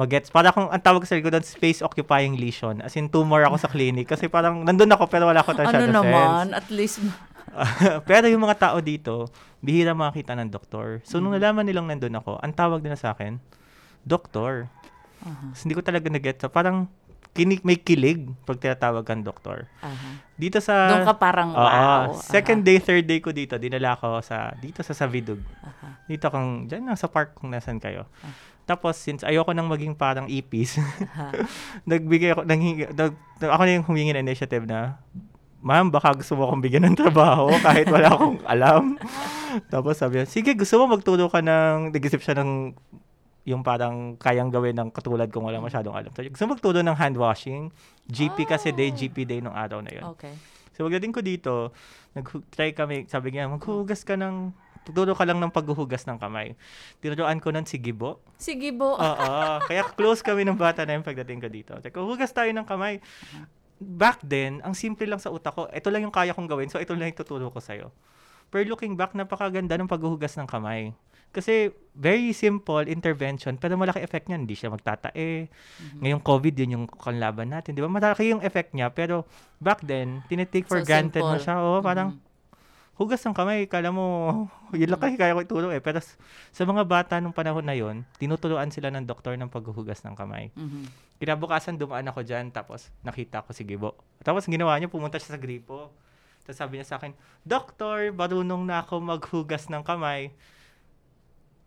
magets. 0.00 0.32
Para 0.32 0.48
akong, 0.48 0.72
ang 0.72 0.80
tawag 0.80 1.04
sa 1.04 1.20
ko 1.20 1.28
doon, 1.28 1.44
space 1.44 1.84
occupying 1.84 2.40
lesion. 2.40 2.80
As 2.80 2.96
in, 2.96 3.12
tumor 3.12 3.44
ako 3.44 3.60
sa 3.60 3.68
clinic. 3.68 4.08
Kasi 4.08 4.32
parang, 4.32 4.64
nandun 4.64 4.88
ako, 4.88 5.04
pero 5.06 5.28
wala 5.28 5.44
ko 5.44 5.52
Ano 5.52 5.60
masyado 5.68 5.84
sense. 5.84 5.94
naman, 6.00 6.44
at 6.56 6.66
least, 6.72 7.04
Pero 8.08 8.30
yung 8.30 8.42
mga 8.46 8.70
tao 8.70 8.78
dito, 8.80 9.28
bihira 9.60 9.92
makakita 9.92 10.38
ng 10.38 10.48
doktor. 10.48 11.02
So, 11.04 11.18
nung 11.18 11.34
nalaman 11.34 11.66
nilang 11.66 11.90
nandun 11.90 12.16
ako, 12.16 12.38
ang 12.40 12.54
tawag 12.54 12.80
nila 12.80 12.96
sa 12.96 13.12
akin, 13.12 13.42
doktor. 14.06 14.70
So, 15.52 15.68
hindi 15.68 15.76
ko 15.76 15.84
talaga 15.84 16.08
nag-get. 16.08 16.40
So, 16.40 16.48
parang 16.48 16.88
kinig, 17.30 17.62
may 17.62 17.78
kilig 17.78 18.26
pag 18.42 18.58
tinatawag 18.58 19.06
kang 19.06 19.22
doktor. 19.22 19.70
aha. 19.80 20.22
Dito 20.34 20.58
sa... 20.58 20.88
Doon 20.88 21.06
ka 21.06 21.14
parang, 21.20 21.52
Oo, 21.52 21.60
wow. 21.60 22.16
second 22.16 22.64
day, 22.64 22.80
third 22.80 23.04
day 23.04 23.20
ko 23.20 23.30
dito, 23.30 23.60
dinala 23.60 23.94
ko 24.00 24.18
sa, 24.24 24.56
dito 24.58 24.80
sa 24.80 24.96
Savidug. 24.96 25.40
Aha. 25.62 26.04
Dito 26.08 26.26
kang, 26.32 26.66
dyan 26.66 26.88
lang 26.88 26.98
sa 26.98 27.06
park 27.06 27.36
kung 27.36 27.52
nasan 27.52 27.78
kayo. 27.78 28.08
Tapos, 28.64 28.98
since 28.98 29.26
ayoko 29.26 29.50
nang 29.50 29.66
maging 29.66 29.94
parang 29.94 30.26
ipis, 30.30 30.78
Aha. 30.78 31.34
nagbigay 31.90 32.34
ako, 32.34 32.42
nanghingi, 32.46 32.90
nag, 32.94 33.14
ako 33.42 33.62
na 33.66 33.72
yung 33.78 33.86
humingi 33.86 34.12
ng 34.14 34.24
initiative 34.26 34.64
na, 34.66 34.98
ma'am, 35.60 35.92
baka 35.92 36.16
gusto 36.16 36.34
mo 36.34 36.48
akong 36.48 36.64
bigyan 36.64 36.88
ng 36.88 36.96
trabaho 36.98 37.52
kahit 37.60 37.86
wala 37.92 38.08
akong 38.16 38.40
alam. 38.48 38.82
Tapos 39.72 40.00
sabi 40.00 40.20
niya, 40.20 40.26
sige, 40.26 40.56
gusto 40.56 40.80
mo 40.80 40.96
magturo 40.96 41.28
ka 41.28 41.44
ng, 41.44 41.92
nag-isip 41.92 42.24
siya 42.24 42.40
ng, 42.40 42.72
yung 43.50 43.66
parang 43.66 44.14
kayang 44.16 44.48
gawin 44.48 44.78
ng 44.78 44.88
katulad 44.94 45.26
kung 45.28 45.42
wala 45.42 45.58
masyadong 45.58 45.92
alam. 45.92 46.10
So, 46.14 46.22
gusto 46.22 46.46
magturo 46.46 46.78
ng 46.86 46.94
hand 46.94 47.18
washing. 47.18 47.74
GP 48.06 48.46
kasi 48.46 48.70
day, 48.70 48.94
GP 48.94 49.26
day 49.26 49.38
nung 49.42 49.54
araw 49.54 49.82
na 49.82 49.90
yun. 49.90 50.06
Okay. 50.14 50.30
So, 50.78 50.86
pagdating 50.86 51.12
ko 51.12 51.20
dito, 51.20 51.52
nag-try 52.14 52.72
kami, 52.72 53.10
sabi 53.10 53.34
niya, 53.34 53.50
maghuhugas 53.50 54.06
ka 54.06 54.14
ng, 54.14 54.54
tuturo 54.86 55.12
ka 55.12 55.26
lang 55.26 55.42
ng 55.42 55.50
paghuhugas 55.50 56.06
ng 56.06 56.16
kamay. 56.16 56.54
Tinuruan 57.02 57.42
ko 57.42 57.52
nun 57.52 57.66
si 57.66 57.76
Gibo. 57.76 58.22
Sige 58.40 58.72
bo. 58.72 58.96
Oo. 58.96 59.30
Kaya 59.68 59.84
close 59.92 60.24
kami 60.24 60.46
ng 60.46 60.56
bata 60.56 60.86
na 60.88 60.96
yun 60.96 61.04
pagdating 61.04 61.42
ko 61.42 61.48
dito. 61.52 61.72
Teka, 61.82 62.00
hugas 62.00 62.32
tayo 62.32 62.48
ng 62.54 62.64
kamay. 62.64 63.02
Back 63.80 64.24
then, 64.24 64.64
ang 64.64 64.72
simple 64.72 65.04
lang 65.04 65.20
sa 65.20 65.28
utak 65.28 65.52
ko, 65.52 65.68
ito 65.68 65.88
lang 65.92 66.06
yung 66.06 66.14
kaya 66.14 66.32
kong 66.32 66.48
gawin, 66.48 66.68
so 66.68 66.80
ito 66.80 66.92
lang 66.96 67.12
yung 67.12 67.18
tuturo 67.18 67.48
ko 67.48 67.60
sa'yo. 67.60 67.92
Pero 68.50 68.66
looking 68.66 68.98
back, 68.98 69.14
napakaganda 69.14 69.78
ng 69.78 69.88
paghuhugas 69.88 70.34
ng 70.36 70.48
kamay. 70.48 70.92
Kasi 71.30 71.70
very 71.94 72.34
simple 72.34 72.82
intervention, 72.86 73.54
pero 73.54 73.78
malaki 73.78 74.02
effect 74.02 74.26
niya. 74.26 74.38
Hindi 74.38 74.54
siya 74.54 74.70
magtatae. 74.70 75.46
Ngayong 76.02 76.22
COVID, 76.22 76.54
yun 76.58 76.74
yung 76.74 76.86
kanlaban 76.86 77.50
natin. 77.50 77.74
Di 77.74 77.82
ba? 77.82 77.90
Malaki 77.90 78.30
yung 78.30 78.42
effect 78.42 78.74
niya, 78.74 78.90
pero 78.90 79.26
back 79.58 79.82
then, 79.82 80.22
tinitake 80.26 80.66
for 80.66 80.82
So 80.82 80.86
granted 80.86 81.22
mo 81.22 81.38
simple. 81.38 81.44
siya. 81.46 81.54
Oo, 81.56 81.78
parang, 81.80 82.18
Mhm. 82.18 82.28
hugas 82.98 83.22
ng 83.24 83.32
kamay, 83.32 83.64
kala 83.64 83.88
mo, 83.88 84.04
yun 84.76 84.90
lang 84.90 85.00
kasi 85.00 85.16
kaya 85.16 85.32
ko 85.32 85.40
ituro 85.40 85.68
eh. 85.70 85.80
Pero 85.80 86.02
sa 86.50 86.62
mga 86.66 86.82
bata 86.84 87.16
nung 87.16 87.32
panahon 87.32 87.64
na 87.64 87.72
yun, 87.72 88.02
tinuturuan 88.18 88.68
sila 88.68 88.90
ng 88.90 89.06
doktor 89.06 89.38
ng 89.38 89.48
paghuhugas 89.48 90.02
ng 90.02 90.12
kamay. 90.12 90.50
Mhm. 90.52 90.84
Kinabukasan, 91.16 91.76
dumaan 91.76 92.08
ako 92.08 92.24
dyan, 92.24 92.48
tapos 92.50 92.90
nakita 93.00 93.40
ko 93.40 93.52
si 93.52 93.62
Gibo. 93.62 93.92
Tapos 94.20 94.44
ginawa 94.44 94.74
niya, 94.76 94.88
pumunta 94.88 95.16
siya 95.16 95.36
sa 95.36 95.40
gripo. 95.40 95.92
Tapos 96.42 96.56
sabi 96.56 96.80
niya 96.80 96.88
sa 96.88 96.96
akin, 96.96 97.12
Doktor, 97.40 98.08
marunong 98.10 98.64
na 98.64 98.80
ako 98.80 98.98
maghugas 98.98 99.68
ng 99.68 99.84
kamay. 99.84 100.32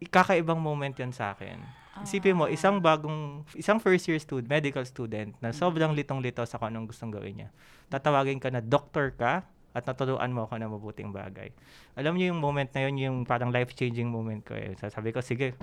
Ikakaibang 0.03 0.59
moment 0.59 0.91
yan 0.91 1.15
sa 1.15 1.31
akin. 1.31 1.55
Isipin 2.03 2.35
mo, 2.35 2.49
isang 2.49 2.81
bagong, 2.81 3.45
isang 3.53 3.77
first 3.79 4.09
year 4.09 4.17
student, 4.19 4.49
medical 4.49 4.83
student, 4.83 5.31
na 5.39 5.53
sobrang 5.53 5.93
litong-lito 5.93 6.41
sa 6.43 6.57
kung 6.57 6.73
anong 6.73 6.89
gustong 6.89 7.13
gawin 7.13 7.45
niya. 7.45 7.49
Tatawagin 7.87 8.41
ka 8.41 8.49
na 8.51 8.59
doktor 8.59 9.13
ka, 9.13 9.45
at 9.73 9.89
naturuan 9.89 10.29
mo 10.29 10.45
ako 10.45 10.61
ng 10.61 10.69
mabuting 10.69 11.09
bagay. 11.09 11.49
Alam 11.97 12.13
niyo 12.13 12.29
yung 12.29 12.41
moment 12.41 12.69
na 12.77 12.85
yun, 12.85 12.93
yung 13.01 13.17
parang 13.25 13.49
life-changing 13.49 14.05
moment 14.05 14.45
ko 14.45 14.53
eh. 14.53 14.77
Sabi 14.77 15.09
ko, 15.09 15.17
sige, 15.17 15.57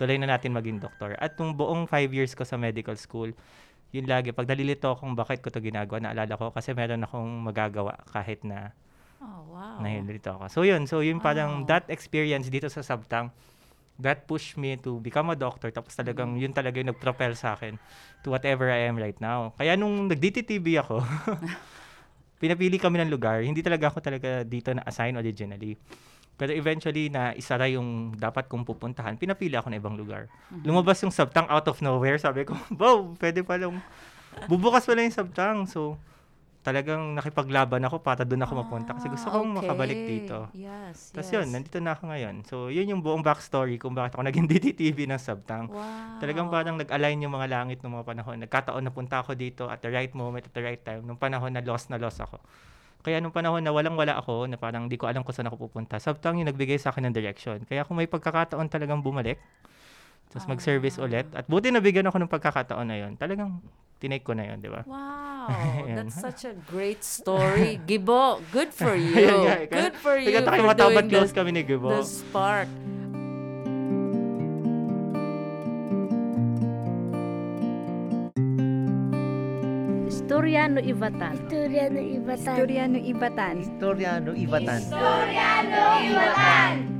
tuloy 0.00 0.16
na 0.16 0.32
natin 0.32 0.56
maging 0.56 0.80
doktor. 0.80 1.12
At 1.20 1.36
nung 1.36 1.52
buong 1.52 1.84
five 1.84 2.08
years 2.08 2.32
ko 2.32 2.48
sa 2.48 2.56
medical 2.56 2.96
school, 2.96 3.36
yun 3.92 4.08
lagi, 4.08 4.32
pag 4.32 4.48
nalilito 4.48 4.88
akong 4.88 5.12
bakit 5.12 5.44
ko 5.44 5.52
to 5.52 5.60
ginagawa, 5.60 6.00
naalala 6.00 6.40
ko 6.40 6.56
kasi 6.56 6.72
meron 6.72 7.04
akong 7.04 7.44
magagawa 7.44 8.00
kahit 8.10 8.40
na 8.48 8.72
Oh, 9.20 9.56
wow. 9.56 9.80
nahilito 9.80 10.36
ako. 10.36 10.44
So 10.48 10.60
yun, 10.64 10.84
so 10.88 11.00
yun 11.04 11.16
parang 11.16 11.64
Oh. 11.64 11.68
that 11.68 11.88
experience 11.88 12.48
dito 12.48 12.68
sa 12.68 12.80
Sabtang, 12.80 13.28
that 13.96 14.26
pushed 14.26 14.58
me 14.58 14.74
to 14.74 14.98
become 14.98 15.30
a 15.30 15.38
doctor. 15.38 15.70
Tapos 15.70 15.94
Mm. 15.94 15.98
talagang 16.02 16.30
yun 16.34 16.52
talaga 16.52 16.82
yung 16.82 16.90
nag-propel 16.90 17.38
sa 17.38 17.54
akin 17.54 17.78
to 18.26 18.34
whatever 18.34 18.66
I 18.66 18.90
am 18.90 18.98
right 18.98 19.16
now. 19.22 19.54
Kaya 19.54 19.78
nung 19.78 20.10
nag-DTTV 20.10 20.82
ako, 20.82 20.98
pinapili 22.42 22.76
kami 22.76 23.00
ng 23.00 23.10
lugar. 23.10 23.40
Hindi 23.40 23.62
talaga 23.62 23.88
ako 23.88 23.98
talaga 24.02 24.42
dito 24.42 24.74
na-assign 24.74 25.16
originally. 25.16 25.78
Pero 26.34 26.50
eventually, 26.50 27.06
na 27.06 27.30
isara 27.30 27.70
yung 27.70 28.10
dapat 28.18 28.50
kong 28.50 28.66
pupuntahan, 28.66 29.14
pinapili 29.14 29.54
ako 29.54 29.70
ng 29.70 29.78
ibang 29.78 29.94
lugar. 29.94 30.26
Mm-hmm. 30.50 30.66
Lumabas 30.66 30.98
yung 31.06 31.14
Sabtang 31.14 31.46
out 31.46 31.62
of 31.70 31.78
nowhere. 31.78 32.18
Sabi 32.18 32.42
ko, 32.42 32.58
wow, 32.80 33.14
pwede 33.22 33.46
palang, 33.46 33.78
bubukas 34.50 34.82
pala 34.82 35.06
yung 35.06 35.14
Sabtang. 35.14 35.70
So, 35.70 35.94
talagang 36.64 37.12
nakipaglaban 37.12 37.84
ako 37.84 38.00
para 38.00 38.24
doon 38.24 38.40
ako 38.40 38.64
mapunta. 38.64 38.96
Kasi 38.96 39.12
gusto 39.12 39.28
kong 39.28 39.52
Ah, 39.52 39.56
makabalik 39.60 40.00
okay. 40.00 40.08
dito. 40.08 40.38
Yes, 40.56 41.12
Tapos 41.12 41.28
yes. 41.28 41.34
yun, 41.36 41.46
nandito 41.52 41.76
na 41.78 41.92
ako 41.92 42.02
ngayon. 42.08 42.34
So, 42.48 42.72
yun 42.72 42.88
yung 42.88 43.04
buong 43.04 43.20
backstory 43.20 43.76
kung 43.76 43.92
bakit 43.92 44.16
ako 44.16 44.24
naging 44.24 44.48
DTTV 44.50 45.04
ng 45.04 45.20
Sabtang. 45.20 45.68
Wow. 45.68 46.18
Talagang 46.18 46.48
parang 46.48 46.80
nag-align 46.80 47.20
yung 47.20 47.36
mga 47.36 47.52
langit 47.52 47.84
ng 47.84 47.92
mga 47.92 48.04
panahon. 48.08 48.36
Nagkataon 48.40 48.80
na 48.80 48.88
punta 48.88 49.20
ako 49.20 49.36
dito 49.36 49.68
at 49.68 49.84
the 49.84 49.92
right 49.92 50.10
moment, 50.10 50.48
at 50.48 50.52
the 50.52 50.64
right 50.64 50.80
time. 50.80 51.04
Nung 51.04 51.20
panahon 51.20 51.52
na 51.52 51.60
lost 51.60 51.92
na 51.92 52.00
lost 52.00 52.18
ako. 52.18 52.40
Kaya 53.04 53.20
nung 53.20 53.36
panahon 53.36 53.60
na 53.60 53.68
walang-wala 53.68 54.16
ako, 54.16 54.48
na 54.48 54.56
parang 54.56 54.88
di 54.88 54.96
ko 54.96 55.04
alam 55.04 55.20
kung 55.20 55.36
saan 55.36 55.44
ako 55.46 55.68
pupunta, 55.68 56.00
Sabtang 56.00 56.40
yung 56.40 56.48
nagbigay 56.48 56.80
sa 56.80 56.88
akin 56.88 57.12
ng 57.12 57.14
direction. 57.14 57.60
Kaya 57.68 57.84
kung 57.84 58.00
may 58.00 58.08
pagkakataon 58.08 58.72
talagang 58.72 59.04
bumalik, 59.04 59.36
tapos 60.32 60.48
mag-service 60.48 60.96
Ah. 60.96 61.04
ulit, 61.04 61.28
at 61.30 61.44
buti 61.44 61.68
nabigyan 61.68 62.08
ako 62.08 62.16
ng 62.18 62.32
pagkakataon 62.32 62.86
na 62.88 62.96
yun, 62.96 63.12
talagang 63.14 63.60
tinake 64.04 64.20
ko 64.20 64.36
na 64.36 64.44
yun, 64.52 64.60
di 64.60 64.68
ba? 64.68 64.84
Wow, 64.84 65.48
that's 65.96 66.20
such 66.20 66.44
a 66.44 66.52
great 66.68 67.00
story. 67.00 67.80
Gibo, 67.88 68.44
good 68.52 68.68
for 68.68 68.92
you. 68.92 69.16
Ayun. 69.16 69.48
Kaya- 69.48 69.68
good 69.72 69.96
for 69.96 70.14
you 70.20 70.28
Kaya 70.28 70.44
tayo 70.44 70.60
for 70.60 70.68
matabat 70.76 71.08
doing 71.08 71.12
close 71.16 71.32
the, 71.32 71.38
kami 71.40 71.50
ni 71.56 71.62
Gibo. 71.64 71.88
the 71.88 72.04
spark. 72.04 72.68
Historiano 80.04 80.80
Ivatan. 80.80 81.34
Istorya 81.48 81.84
ng 82.88 83.04
ibatan. 83.08 83.54
Historiano 83.60 84.32
Ivatan. 84.32 84.80
Historiano 84.80 85.80
Ivatan. 86.00 86.93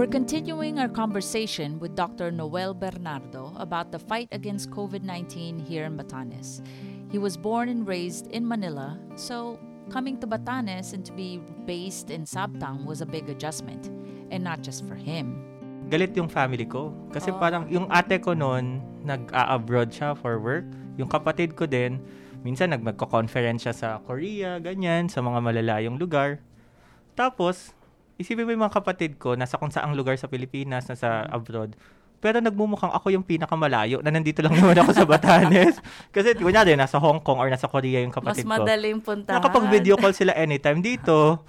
We're 0.00 0.08
continuing 0.08 0.80
our 0.80 0.88
conversation 0.88 1.76
with 1.76 1.92
Dr. 1.92 2.32
Noel 2.32 2.72
Bernardo 2.72 3.52
about 3.60 3.92
the 3.92 4.00
fight 4.00 4.32
against 4.32 4.72
COVID 4.72 5.04
19 5.04 5.60
here 5.60 5.84
in 5.84 6.00
Batanes. 6.00 6.64
He 7.12 7.20
was 7.20 7.36
born 7.36 7.68
and 7.68 7.84
raised 7.84 8.32
in 8.32 8.48
Manila, 8.48 8.96
so 9.12 9.60
coming 9.92 10.16
to 10.24 10.26
Batanes 10.26 10.96
and 10.96 11.04
to 11.04 11.12
be 11.12 11.44
based 11.68 12.08
in 12.08 12.24
Sabtang 12.24 12.88
was 12.88 13.04
a 13.04 13.08
big 13.12 13.28
adjustment. 13.28 13.92
And 14.32 14.40
not 14.40 14.64
just 14.64 14.88
for 14.88 14.96
him. 14.96 15.36
galit 15.92 16.16
yung 16.16 16.32
family 16.32 16.64
ko. 16.64 16.96
Kasi 17.12 17.28
Oh. 17.28 17.36
parang 17.36 17.68
yung 17.68 17.84
ate 17.92 18.24
ko 18.24 18.32
noon, 18.32 18.80
nag-abroad 19.04 19.92
siya 19.92 20.16
for 20.16 20.40
work. 20.40 20.64
Yung 20.96 21.12
kapatid 21.12 21.52
ko 21.52 21.68
din, 21.68 22.00
minsan 22.40 22.72
nag 22.72 22.80
magko-conference 22.80 23.68
siya 23.68 23.74
sa 23.76 23.88
Korea, 24.00 24.64
ganyan, 24.64 25.12
sa 25.12 25.20
mga 25.20 25.44
malalayong 25.44 26.00
lugar. 26.00 26.40
Tapos, 27.12 27.76
isipin 28.20 28.44
mo 28.44 28.52
yung 28.52 28.64
mga 28.68 28.76
kapatid 28.84 29.16
ko, 29.16 29.32
nasa 29.32 29.56
kung 29.56 29.72
saang 29.72 29.96
lugar 29.96 30.14
sa 30.20 30.28
Pilipinas, 30.28 30.84
nasa 30.86 31.24
abroad. 31.32 31.72
Pero 32.20 32.36
nagmumukhang 32.44 32.92
ako 32.92 33.16
yung 33.16 33.24
pinakamalayo 33.24 34.04
na 34.04 34.12
nandito 34.12 34.44
lang 34.44 34.52
naman 34.52 34.76
ako 34.76 34.92
sa 34.92 35.08
Batanes. 35.08 35.80
Kasi 36.14 36.36
kunyari, 36.36 36.76
nasa 36.76 37.00
Hong 37.00 37.24
Kong 37.24 37.40
or 37.40 37.48
nasa 37.48 37.64
Korea 37.64 38.04
yung 38.04 38.12
Mas 38.12 38.20
kapatid 38.20 38.44
ko. 38.44 38.52
madaling 38.52 39.00
puntahan. 39.00 39.40
Nakapag-video 39.40 39.96
call 39.96 40.12
sila 40.12 40.36
anytime 40.36 40.84
dito. 40.84 41.40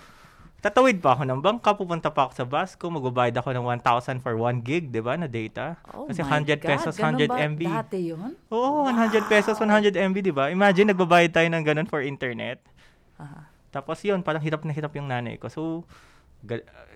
Tatawid 0.62 1.04
pa 1.04 1.18
ako 1.18 1.26
ng 1.28 1.42
bangka, 1.42 1.74
pupunta 1.74 2.14
pa 2.14 2.30
ako 2.30 2.34
sa 2.38 2.46
bus 2.46 2.78
ko, 2.78 2.88
magbabayad 2.94 3.34
ako 3.34 3.50
ng 3.52 3.66
1,000 3.82 4.22
for 4.24 4.38
1 4.38 4.62
gig, 4.62 4.94
di 4.94 5.02
ba, 5.02 5.18
na 5.18 5.26
data. 5.26 5.76
Oh 5.92 6.06
Kasi 6.06 6.22
my 6.22 6.40
100 6.46 6.62
God, 6.62 6.70
pesos, 6.70 6.94
ganun 6.96 7.18
100 7.18 7.34
ba 7.34 7.36
MB. 7.50 7.62
Dati 7.66 8.00
yun? 8.14 8.32
Oo, 8.54 8.86
100 8.86 9.26
pesos, 9.26 9.58
100 9.58 9.98
MB, 9.98 10.16
di 10.22 10.30
ba? 10.30 10.54
Imagine, 10.54 10.94
nagbabayad 10.94 11.34
tayo 11.34 11.50
ng 11.50 11.66
ganun 11.66 11.90
for 11.90 12.06
internet. 12.06 12.62
Aha. 13.18 13.50
Tapos 13.74 13.98
yun, 14.06 14.22
parang 14.22 14.44
hirap 14.46 14.62
na 14.62 14.72
hirap 14.72 14.94
yung 14.94 15.10
nanay 15.10 15.42
ko. 15.42 15.50
So, 15.50 15.82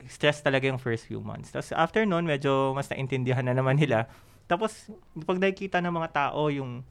stress 0.09 0.41
talaga 0.41 0.69
yung 0.69 0.81
first 0.81 1.05
few 1.09 1.21
months. 1.21 1.53
Tapos 1.53 1.73
after 1.73 2.03
nun, 2.05 2.25
medyo 2.25 2.73
mas 2.73 2.89
naintindihan 2.89 3.45
na 3.45 3.53
naman 3.53 3.77
nila. 3.77 4.09
Tapos, 4.45 4.93
pag 5.25 5.41
nakikita 5.41 5.81
ng 5.81 5.93
mga 5.93 6.09
tao 6.13 6.53
yung 6.53 6.85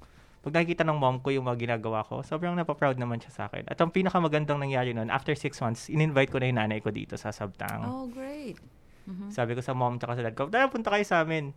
pag 0.44 0.61
nakikita 0.61 0.84
ng 0.84 1.00
mom 1.00 1.25
ko 1.25 1.32
yung 1.32 1.49
mga 1.49 1.56
ginagawa 1.56 2.04
ko, 2.04 2.20
sobrang 2.20 2.52
napaproud 2.52 3.00
naman 3.00 3.16
siya 3.16 3.32
sa 3.32 3.42
akin. 3.49 3.64
At 3.64 3.80
ang 3.80 3.88
pinakamagandang 3.88 4.61
nangyari 4.61 4.92
nun, 4.92 5.08
after 5.08 5.32
six 5.32 5.56
months, 5.64 5.88
in-invite 5.88 6.28
ko 6.28 6.37
na 6.37 6.52
yung 6.52 6.61
nanay 6.61 6.84
ko 6.84 6.92
dito 6.92 7.16
sa 7.16 7.32
Sabtang. 7.32 7.80
Oh, 7.88 8.04
great. 8.12 8.61
Mhm. 9.04 9.28
Sabi 9.28 9.52
ko 9.52 9.61
sa 9.61 9.76
mom 9.76 10.00
tsaka 10.00 10.16
sa 10.16 10.25
dad 10.25 10.32
ko, 10.32 10.49
tara 10.49 10.68
punta 10.73 10.88
kayo 10.88 11.04
sa 11.04 11.20
amin. 11.20 11.52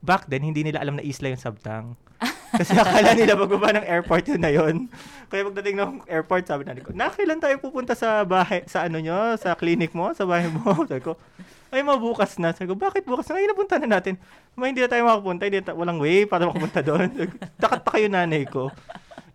Back 0.00 0.24
then, 0.26 0.40
hindi 0.40 0.64
nila 0.64 0.80
alam 0.80 0.96
na 0.96 1.04
isla 1.04 1.28
yung 1.28 1.40
Sabtang. 1.40 1.96
Kasi 2.58 2.72
akala 2.72 3.12
nila 3.12 3.36
pagbaba 3.36 3.76
ng 3.76 3.84
airport 3.84 4.24
yun 4.24 4.40
na 4.40 4.48
yun. 4.48 4.88
Kaya 5.30 5.44
pagdating 5.44 5.76
ng 5.76 5.92
airport, 6.08 6.48
sabi 6.48 6.64
na 6.64 6.72
ko, 6.80 6.96
na 6.96 7.12
kailan 7.12 7.36
tayo 7.38 7.60
pupunta 7.60 7.92
sa 7.92 8.24
bahay, 8.24 8.64
sa 8.64 8.88
ano 8.88 8.96
nyo, 9.04 9.36
sa 9.36 9.52
clinic 9.52 9.92
mo, 9.92 10.16
sa 10.16 10.24
bahay 10.24 10.48
mo? 10.48 10.64
Sabi 10.88 11.04
ko, 11.04 11.20
ay 11.68 11.84
mabukas 11.84 12.40
na. 12.40 12.56
Sabi 12.56 12.72
ko, 12.72 12.80
bakit 12.80 13.04
bukas 13.04 13.28
na? 13.28 13.36
Ay, 13.36 13.44
napunta 13.44 13.76
na 13.76 14.00
natin. 14.00 14.16
Ma, 14.56 14.72
hindi 14.72 14.80
na 14.80 14.88
tayo 14.88 15.04
makapunta. 15.04 15.44
Hindi 15.44 15.60
ta- 15.60 15.76
walang 15.76 16.00
way 16.00 16.24
para 16.24 16.48
makapunta 16.48 16.80
doon. 16.80 17.12
Takat 17.60 17.84
pa 17.84 18.00
kayo 18.00 18.08
nanay 18.08 18.48
ko. 18.48 18.72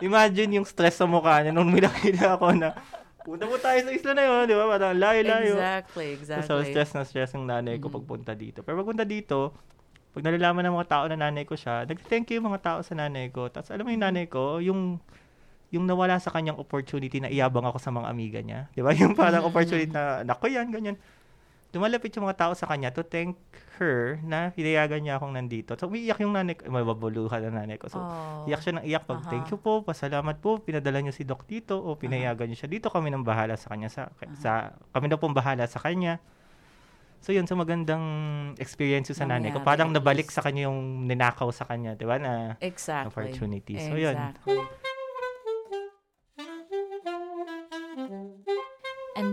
Imagine 0.01 0.57
yung 0.57 0.65
stress 0.65 0.97
sa 0.97 1.05
mukha 1.05 1.45
niya 1.45 1.53
nung 1.53 1.69
minakita 1.69 2.33
ako 2.33 2.57
na 2.57 2.73
punta 3.23 3.43
po 3.43 3.55
tayo 3.57 3.79
sa 3.79 3.91
isla 3.91 4.11
na 4.13 4.23
yun, 4.23 4.43
di 4.45 4.53
ba? 4.53 4.65
Parang 4.67 4.93
layo-layo. 4.93 5.55
Exactly, 5.57 6.07
exactly. 6.13 6.47
So, 6.47 6.61
stress 6.61 6.91
na 6.91 7.03
stress 7.03 7.31
ng 7.33 7.45
nanay 7.45 7.79
ko 7.79 7.87
Mhm. 7.87 7.95
pagpunta 7.95 8.31
dito. 8.33 8.61
Pero 8.61 8.77
pagpunta 8.77 9.03
dito, 9.03 9.55
pag 10.11 10.21
nalalaman 10.21 10.61
ng 10.63 10.75
mga 10.75 10.89
tao 10.89 11.03
na 11.07 11.17
nanay 11.17 11.43
ko 11.43 11.55
siya, 11.55 11.83
nag-thank 11.83 12.29
you 12.29 12.37
yung 12.37 12.47
mga 12.47 12.61
tao 12.61 12.79
sa 12.79 12.93
nanay 12.93 13.31
ko. 13.31 13.49
Tapos 13.49 13.71
alam 13.71 13.81
mo 13.81 13.89
yung 13.89 14.03
nanay 14.03 14.27
ko, 14.27 14.59
yung 14.59 14.99
yung 15.73 15.89
nawala 15.89 16.21
sa 16.21 16.29
kanyang 16.29 16.61
opportunity 16.61 17.17
na 17.17 17.33
iyabang 17.33 17.65
ako 17.65 17.81
sa 17.81 17.89
mga 17.89 18.05
amiga 18.05 18.39
niya. 18.45 18.69
Di 18.77 18.85
ba? 18.85 18.93
Yung 19.01 19.17
parang 19.17 19.41
opportunity 19.41 19.89
na, 19.89 20.21
nako 20.21 20.45
yan, 20.45 20.69
ganyan. 20.69 21.01
Dumalapit 21.73 22.13
yung 22.13 22.29
mga 22.29 22.37
tao 22.37 22.53
sa 22.53 22.69
kanya 22.69 22.93
to 22.93 23.01
thank 23.01 23.33
her 23.81 24.21
na 24.21 24.53
hinayagan 24.53 25.01
niya 25.01 25.17
akong 25.17 25.33
nandito. 25.33 25.73
So, 25.73 25.89
umiiyak 25.89 26.21
yung 26.21 26.37
nanay 26.37 26.53
ko. 26.53 26.69
Mababuluhan 26.69 27.49
ang 27.49 27.57
nanay 27.57 27.81
ko. 27.81 27.89
So, 27.89 27.97
oh. 27.97 28.45
Iyak 28.45 28.61
siya 28.61 28.77
ng 28.77 28.85
iyak 28.85 29.09
pag, 29.09 29.25
Aha. 29.25 29.29
thank 29.33 29.49
you 29.49 29.57
po, 29.57 29.81
pasalamat 29.81 30.37
po, 30.37 30.61
pinadala 30.61 31.01
niyo 31.01 31.09
si 31.09 31.25
Doc 31.25 31.49
dito 31.49 31.81
o 31.81 31.97
pinayagan 31.97 32.45
niyo 32.45 32.61
siya 32.61 32.69
dito, 32.69 32.93
kami 32.93 33.09
nang 33.09 33.25
bahala 33.25 33.57
sa 33.57 33.73
kanya 33.73 33.89
sa, 33.89 34.13
sa 34.37 34.77
kami 34.93 35.09
na 35.09 35.17
pong 35.17 35.33
bahala 35.33 35.65
sa 35.65 35.81
kanya. 35.81 36.21
So 37.25 37.33
yun, 37.33 37.49
so 37.49 37.57
magandang 37.57 38.05
experience 38.61 39.09
sa 39.09 39.25
nanay 39.25 39.49
ko. 39.49 39.65
Parang 39.65 39.89
nabalik 39.89 40.29
sa 40.29 40.45
kanya 40.45 40.69
yung 40.69 41.09
ninakaw 41.09 41.49
sa 41.49 41.65
kanya, 41.65 41.97
di 41.97 42.05
ba, 42.05 42.21
na 42.21 42.53
Exactly. 42.61 43.09
opportunity. 43.09 43.81
So 43.81 43.97
yun. 43.97 44.13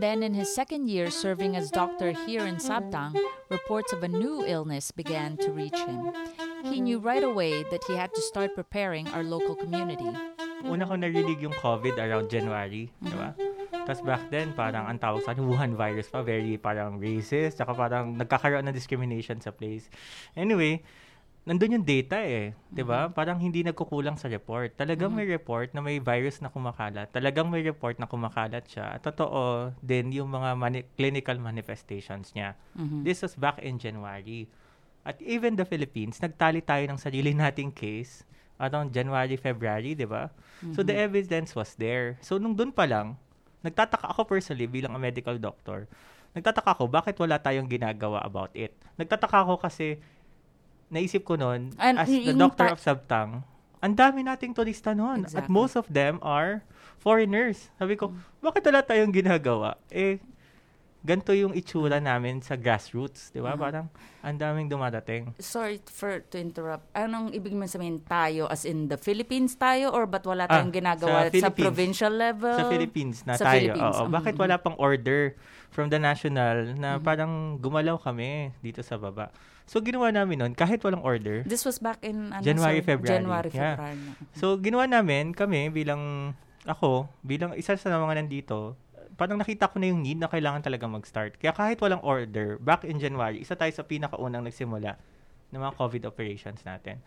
And 0.01 0.09
then 0.09 0.25
in 0.25 0.33
his 0.33 0.49
second 0.49 0.89
year 0.89 1.13
serving 1.13 1.61
as 1.61 1.69
doctor 1.69 2.17
here 2.25 2.49
in 2.49 2.57
Sabtang, 2.57 3.13
reports 3.53 3.93
of 3.93 4.01
a 4.01 4.09
new 4.09 4.41
illness 4.49 4.89
began 4.89 5.37
to 5.45 5.53
reach 5.53 5.77
him. 5.77 6.17
He 6.65 6.81
knew 6.81 6.97
right 6.97 7.21
away 7.21 7.69
that 7.69 7.85
he 7.85 8.01
had 8.01 8.09
to 8.17 8.23
start 8.25 8.57
preparing 8.57 9.05
our 9.13 9.21
local 9.21 9.53
community. 9.53 10.09
Una 10.65 10.89
ko 10.89 10.97
narinig 10.97 11.45
yung 11.45 11.53
COVID 11.53 12.01
around 12.01 12.33
January, 12.33 12.89
di 12.97 13.13
ba? 13.13 13.37
Mm-hmm. 13.37 13.85
Tapos 13.85 14.01
back 14.01 14.25
then, 14.33 14.57
parang 14.57 14.89
ang 14.89 14.97
tawag 14.97 15.21
sa 15.21 15.37
akin, 15.37 15.45
Wuhan 15.45 15.77
virus 15.77 16.09
pa, 16.09 16.25
very 16.25 16.57
parang 16.57 16.97
racist, 16.97 17.61
tsaka 17.61 17.77
parang 17.77 18.17
nagkakaroon 18.17 18.65
ng 18.65 18.73
discrimination 18.73 19.37
sa 19.37 19.53
place. 19.53 19.93
Anyway, 20.33 20.81
nandun 21.49 21.81
yung 21.81 21.87
data 21.87 22.21
eh, 22.21 22.53
'di 22.69 22.85
ba? 22.85 23.09
Parang 23.09 23.41
hindi 23.41 23.65
nagkukulang 23.65 24.21
sa 24.21 24.29
report. 24.29 24.77
Talagang 24.77 25.09
may 25.17 25.25
report 25.25 25.73
na 25.73 25.81
may 25.81 25.97
virus 25.97 26.45
na 26.45 26.53
kumakalat. 26.53 27.09
Talagang 27.11 27.49
may 27.49 27.65
report 27.65 27.97
na 27.97 28.05
kumakalat 28.05 28.69
siya. 28.69 28.97
At 28.97 29.03
totoo 29.03 29.73
din 29.81 30.13
yung 30.13 30.29
mga 30.29 30.53
mani- 30.55 30.87
clinical 30.95 31.41
manifestations 31.41 32.37
niya. 32.37 32.55
Mhm. 32.77 33.03
This 33.09 33.25
was 33.25 33.35
back 33.35 33.57
in 33.65 33.81
January. 33.81 34.53
At 35.01 35.17
even 35.25 35.57
the 35.57 35.65
Philippines, 35.65 36.21
nagtali 36.21 36.61
tayo 36.61 36.85
ng 36.85 37.01
sarili 37.01 37.33
nating 37.33 37.73
case 37.73 38.23
around 38.61 38.93
January, 38.93 39.41
February, 39.41 39.97
'di 39.97 40.05
ba? 40.05 40.29
So 40.77 40.85
the 40.85 40.93
evidence 40.93 41.57
was 41.57 41.73
there. 41.81 42.21
So 42.21 42.37
nung 42.37 42.53
doon 42.53 42.69
pa 42.69 42.85
lang, 42.85 43.17
nagtataka 43.65 44.13
ako 44.13 44.29
personally 44.29 44.69
bilang 44.69 44.93
a 44.93 45.01
medical 45.01 45.41
doctor. 45.41 45.89
Nagtataka 46.37 46.77
ako 46.77 46.85
bakit 46.87 47.17
wala 47.17 47.41
tayong 47.41 47.67
ginagawa 47.67 48.21
about 48.23 48.53
it. 48.53 48.77
Nagtataka 49.01 49.41
ako 49.49 49.57
kasi 49.57 49.99
naisip 50.91 51.23
ko 51.23 51.35
noon 51.35 51.71
as 51.79 52.07
the 52.07 52.35
doctor 52.35 52.67
pa- 52.67 52.75
of 52.75 52.79
Sabtang, 52.79 53.47
ang 53.79 53.95
dami 53.95 54.21
nating 54.21 54.53
turista 54.53 54.93
noon 54.93 55.25
at 55.25 55.33
Exactly. 55.33 55.51
most 55.51 55.75
of 55.75 55.87
them 55.89 56.21
are 56.21 56.61
foreigners. 56.99 57.73
Sabi 57.75 57.97
ko, 57.97 58.13
bakit 58.39 58.61
wala 58.63 58.83
tayong 58.83 59.09
ginagawa? 59.11 59.79
Eh 59.89 60.21
ganito 61.01 61.33
yung 61.33 61.57
itsura 61.57 61.97
namin 61.97 62.45
sa 62.45 62.61
grassroots, 62.61 63.33
'di 63.33 63.41
ba? 63.41 63.57
Mhm. 63.57 63.59
Parang 63.59 63.87
ang 64.21 64.37
daming 64.37 64.69
dumadating. 64.69 65.33
Sorry 65.41 65.81
for 65.87 66.21
to 66.21 66.37
interrupt. 66.37 66.85
Anong 66.93 67.33
ibig 67.33 67.57
mo 67.57 67.65
sabihin 67.65 68.05
tayo 68.05 68.45
as 68.53 68.69
in 68.69 68.85
the 68.85 69.01
Philippines 69.01 69.57
tayo 69.57 69.89
or 69.89 70.05
ba't 70.05 70.21
wala 70.23 70.45
Ah, 70.45 70.61
tayong 70.61 70.69
ginagawa 70.69 71.33
sa 71.33 71.49
sa, 71.49 71.51
provincial 71.51 72.13
level? 72.13 72.53
sa 72.53 72.69
Philippines 72.69 73.25
na 73.25 73.33
Sa 73.33 73.49
tayo. 73.49 73.73
Philippines, 73.73 73.97
Oo, 73.97 74.05
mhm. 74.05 74.13
bakit 74.13 74.35
wala 74.37 74.61
pang 74.61 74.77
order 74.77 75.41
from 75.73 75.89
the 75.89 75.97
national 75.97 76.77
na 76.77 77.01
Mhm. 77.01 77.03
parang 77.03 77.33
gumalaw 77.57 77.97
kami 77.97 78.53
dito 78.61 78.85
sa 78.85 79.01
baba. 79.01 79.33
So 79.71 79.79
ginawa 79.79 80.11
namin 80.11 80.43
noon 80.43 80.59
kahit 80.59 80.83
walang 80.83 81.07
order. 81.07 81.47
This 81.47 81.63
was 81.63 81.79
back 81.79 82.03
in 82.03 82.35
ano, 82.35 82.43
January, 82.43 82.83
sorry? 82.83 82.91
February. 82.91 83.15
January, 83.23 83.51
Yeah. 83.55 83.79
February. 83.79 83.99
na. 84.03 84.13
So 84.35 84.59
ginawa 84.59 84.85
namin 84.91 85.31
kami 85.31 85.71
bilang 85.71 86.35
ako, 86.67 87.07
bilang 87.23 87.55
isa 87.55 87.79
sa 87.79 87.95
mga 88.03 88.19
nandito, 88.19 88.75
parang 89.15 89.39
nakita 89.39 89.71
ko 89.71 89.79
na 89.79 89.95
yung 89.95 90.03
need 90.03 90.19
na 90.19 90.27
kailangan 90.27 90.67
talaga 90.67 90.91
mag-start. 90.91 91.39
Kaya 91.39 91.55
kahit 91.55 91.79
walang 91.79 92.03
order, 92.03 92.59
back 92.59 92.83
in 92.83 92.99
January, 92.99 93.39
isa 93.39 93.55
tayo 93.55 93.71
sa 93.71 93.87
pinakaunang 93.87 94.43
nagsimula 94.43 94.99
ng 95.55 95.61
mga 95.63 95.75
COVID 95.79 96.03
operations 96.03 96.67
natin. 96.67 96.99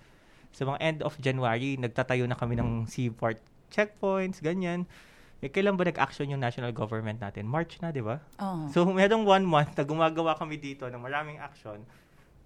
So 0.55 0.63
mga 0.63 0.79
end 0.79 0.99
of 1.03 1.19
January, 1.19 1.75
nagtatayo 1.75 2.23
na 2.31 2.39
kami 2.39 2.55
ng 2.55 2.87
seaport 2.87 3.43
checkpoints, 3.75 4.39
ganyan. 4.39 4.87
Eh, 5.43 5.51
kailan 5.51 5.75
ba 5.75 5.83
nag-action 5.83 6.31
yung 6.31 6.39
national 6.39 6.71
government 6.71 7.19
natin? 7.19 7.43
March 7.43 7.75
na, 7.83 7.91
di 7.91 7.99
ba? 7.99 8.23
Oh. 8.39 8.71
So, 8.71 8.87
merong 8.95 9.27
one 9.27 9.43
month 9.43 9.75
na 9.75 9.83
gumagawa 9.83 10.39
kami 10.39 10.55
dito 10.55 10.87
ng 10.87 11.03
maraming 11.03 11.35
action. 11.35 11.83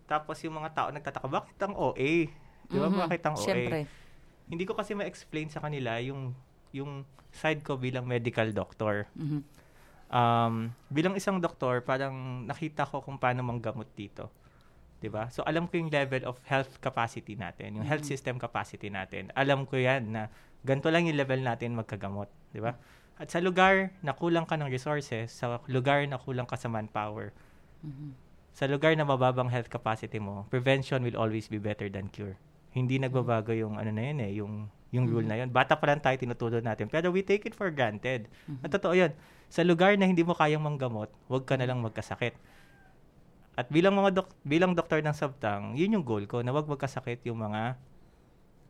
Tapos 0.07 0.39
yung 0.41 0.55
mga 0.55 0.71
tao 0.73 0.87
nagtataka, 0.89 1.27
bakit 1.27 1.59
ang 1.59 1.75
OA? 1.75 2.31
Di 2.67 2.77
ba? 2.79 2.87
Mhm. 2.87 2.99
Bakit 3.05 3.21
ang 3.27 3.35
OA? 3.35 3.43
Siyempre. 3.43 3.79
Hindi 4.47 4.63
ko 4.63 4.73
kasi 4.73 4.95
ma-explain 4.95 5.51
sa 5.51 5.59
kanila 5.59 5.99
yung 5.99 6.31
yung 6.71 7.03
side 7.31 7.61
ko 7.61 7.75
bilang 7.75 8.07
medical 8.07 8.47
doctor. 8.55 9.05
Mhm. 9.13 9.39
Um, 10.07 10.71
bilang 10.87 11.19
isang 11.19 11.43
doktor, 11.43 11.83
parang 11.83 12.47
nakita 12.47 12.87
ko 12.87 13.03
kung 13.03 13.19
paano 13.19 13.43
manggamot 13.43 13.87
dito. 13.91 14.31
'Di 14.97 15.11
ba? 15.11 15.27
So 15.29 15.43
alam 15.43 15.67
ko 15.67 15.75
yung 15.75 15.91
level 15.91 16.23
of 16.23 16.39
health 16.47 16.79
capacity 16.79 17.35
natin, 17.35 17.75
yung 17.75 17.85
health 17.85 18.07
Mhm. 18.07 18.11
system 18.15 18.35
capacity 18.39 18.87
natin. 18.87 19.29
Alam 19.35 19.67
ko 19.67 19.75
'yan 19.75 20.15
na 20.15 20.31
ganito 20.63 20.87
lang 20.87 21.05
yung 21.05 21.19
level 21.19 21.43
natin 21.43 21.75
magkagamot, 21.75 22.31
'di 22.55 22.63
ba? 22.63 22.79
At 23.19 23.27
sa 23.27 23.43
lugar 23.43 23.91
na 23.99 24.15
kulang 24.15 24.47
ka 24.47 24.55
ng 24.55 24.71
resources, 24.71 25.33
sa 25.33 25.59
lugar 25.67 26.07
na 26.07 26.15
kulang 26.17 26.47
ka 26.47 26.55
sa 26.55 26.71
manpower, 26.71 27.35
Mhm. 27.83 28.15
Sa 28.57 28.65
lugar 28.65 28.97
na 28.97 29.05
mababang 29.05 29.53
health 29.53 29.69
capacity 29.69 30.17
mo, 30.17 30.49
prevention 30.49 31.05
will 31.05 31.13
always 31.13 31.45
be 31.45 31.61
better 31.61 31.85
than 31.93 32.09
cure. 32.09 32.33
Hindi 32.73 32.97
nagbabago 32.97 33.53
yung 33.53 33.77
ano 33.77 33.93
na 33.93 34.01
yun 34.01 34.17
eh, 34.17 34.31
yung 34.41 34.53
yung 34.89 35.05
rule 35.05 35.29
na 35.29 35.37
yun. 35.37 35.53
Bata 35.53 35.77
pa 35.77 35.93
lang 35.93 36.01
tayo 36.01 36.17
tinuturo 36.17 36.57
natin, 36.57 36.89
pero 36.89 37.13
we 37.13 37.21
take 37.21 37.45
it 37.45 37.53
for 37.53 37.69
granted. 37.69 38.25
At 38.65 38.73
totoo 38.73 38.97
yun. 38.97 39.13
Sa 39.45 39.61
lugar 39.61 39.93
na 40.01 40.09
hindi 40.09 40.25
mo 40.25 40.33
kayang 40.33 40.65
manggamot, 40.65 41.13
huwag 41.29 41.45
ka 41.45 41.53
na 41.53 41.69
lang 41.69 41.85
magkasakit. 41.85 42.33
At 43.53 43.69
bilang 43.69 43.93
mga 43.93 44.25
dok- 44.25 44.37
bilang 44.41 44.73
doktor 44.73 45.05
ng 45.05 45.13
Sabtang, 45.13 45.77
yun 45.77 45.93
yung 45.93 46.05
goal 46.07 46.25
ko, 46.25 46.41
na 46.41 46.49
huwag 46.49 46.65
magkasakit 46.65 47.21
yung 47.29 47.37
mga 47.37 47.77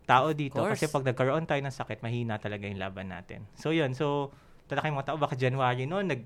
tao 0.04 0.32
dito. 0.36 0.60
Kasi 0.74 0.88
pag 0.90 1.04
nagkaroon 1.06 1.48
tayo 1.48 1.62
ng 1.64 1.76
sakit, 1.76 2.00
mahina 2.04 2.40
talaga 2.40 2.68
yung 2.68 2.80
laban 2.80 3.08
natin. 3.08 3.48
So 3.56 3.72
yun, 3.72 3.96
so 3.96 4.36
talaking 4.68 4.94
mga 4.94 5.08
tao, 5.12 5.18
baka 5.18 5.36
January 5.40 5.88
noon, 5.88 6.12
nag, 6.12 6.22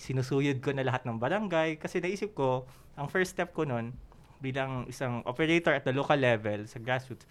sinusuyod 0.00 0.64
ko 0.64 0.72
na 0.72 0.82
lahat 0.82 1.04
ng 1.04 1.20
barangay. 1.20 1.76
Kasi 1.76 2.00
naisip 2.00 2.32
ko, 2.32 2.64
ang 2.96 3.06
first 3.06 3.36
step 3.36 3.52
ko 3.52 3.68
noon, 3.68 3.92
bilang 4.42 4.88
isang 4.90 5.22
operator 5.22 5.76
at 5.76 5.86
the 5.86 5.94
local 5.94 6.18
level, 6.18 6.66
sa 6.66 6.82
grassroots, 6.82 7.28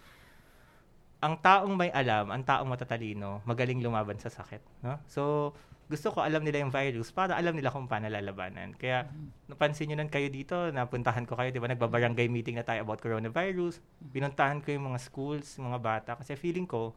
ang 1.22 1.38
taong 1.38 1.74
may 1.78 1.94
alam, 1.94 2.34
ang 2.34 2.42
taong 2.42 2.66
matatalino, 2.66 3.46
magaling 3.46 3.84
lumaban 3.84 4.18
sa 4.18 4.32
sakit. 4.32 4.62
No? 4.82 4.98
So, 5.06 5.54
gusto 5.92 6.08
ko 6.16 6.24
alam 6.24 6.42
nila 6.42 6.64
yung 6.64 6.72
virus 6.72 7.12
para 7.12 7.36
alam 7.36 7.52
nila 7.52 7.68
kung 7.70 7.86
paano 7.86 8.08
lalabanan. 8.08 8.74
Kaya, 8.80 9.12
napansin 9.52 9.92
nyo 9.92 10.00
nun 10.00 10.10
kayo 10.10 10.32
dito, 10.32 10.72
napuntahan 10.72 11.28
ko 11.28 11.36
kayo, 11.36 11.52
di 11.52 11.60
ba, 11.60 11.68
nagbabarangay 11.68 12.32
meeting 12.32 12.56
na 12.58 12.64
tayo 12.64 12.88
about 12.88 13.04
coronavirus. 13.04 13.84
Pinuntahan 14.10 14.64
ko 14.64 14.72
yung 14.72 14.88
mga 14.88 15.00
schools, 15.04 15.60
mga 15.60 15.80
bata, 15.84 16.12
kasi 16.16 16.40
feeling 16.40 16.66
ko, 16.66 16.96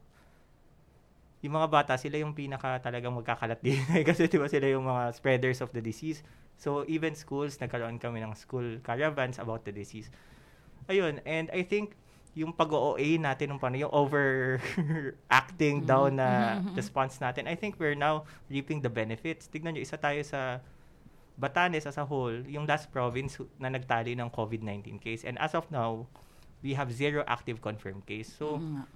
yung 1.44 1.61
mga 1.61 1.68
bata, 1.68 1.92
sila 2.00 2.16
yung 2.16 2.33
pinaka 2.33 2.80
talagang 2.80 3.12
magkakalat 3.12 3.61
din. 3.61 3.76
kasi 4.09 4.33
di 4.33 4.40
ba 4.40 4.48
sila 4.48 4.64
yung 4.64 4.88
mga 4.88 5.12
spreaders 5.12 5.61
of 5.61 5.68
the 5.76 5.85
disease. 5.85 6.24
So, 6.57 6.88
even 6.88 7.12
schools, 7.12 7.61
nagkaroon 7.61 8.00
kami 8.00 8.24
ng 8.24 8.33
school 8.33 8.80
caravans 8.80 9.37
about 9.37 9.68
the 9.68 9.72
disease. 9.76 10.09
Ayun, 10.88 11.20
and 11.28 11.52
I 11.52 11.61
think, 11.61 11.92
yung 12.35 12.50
pag-OA 12.50 13.20
natin 13.20 13.52
nung 13.52 13.61
paano, 13.61 13.78
yung 13.78 13.92
overacting 13.94 15.87
down 15.87 16.18
na 16.18 16.59
response 16.74 17.20
natin, 17.20 17.46
I 17.46 17.54
think 17.54 17.78
we're 17.78 17.94
now 17.94 18.24
reaping 18.50 18.80
the 18.83 18.90
benefits. 18.90 19.46
Tignan 19.46 19.76
nyo, 19.76 19.83
isa 19.85 20.00
tayo 20.00 20.18
sa 20.24 20.64
Batanes 21.35 21.87
as 21.87 21.98
a 21.98 22.07
whole, 22.07 22.35
yung 22.46 22.66
last 22.66 22.90
province 22.94 23.38
na 23.59 23.68
nagtali 23.70 24.14
ng 24.16 24.30
COVID-19 24.30 25.02
case. 25.02 25.26
And 25.26 25.35
as 25.42 25.54
of 25.54 25.66
now, 25.70 26.07
we 26.62 26.72
have 26.78 26.90
zero 26.94 27.26
active 27.26 27.61
confirmed 27.61 28.07
case. 28.07 28.30
So, 28.33 28.59
Mm. 28.62 28.87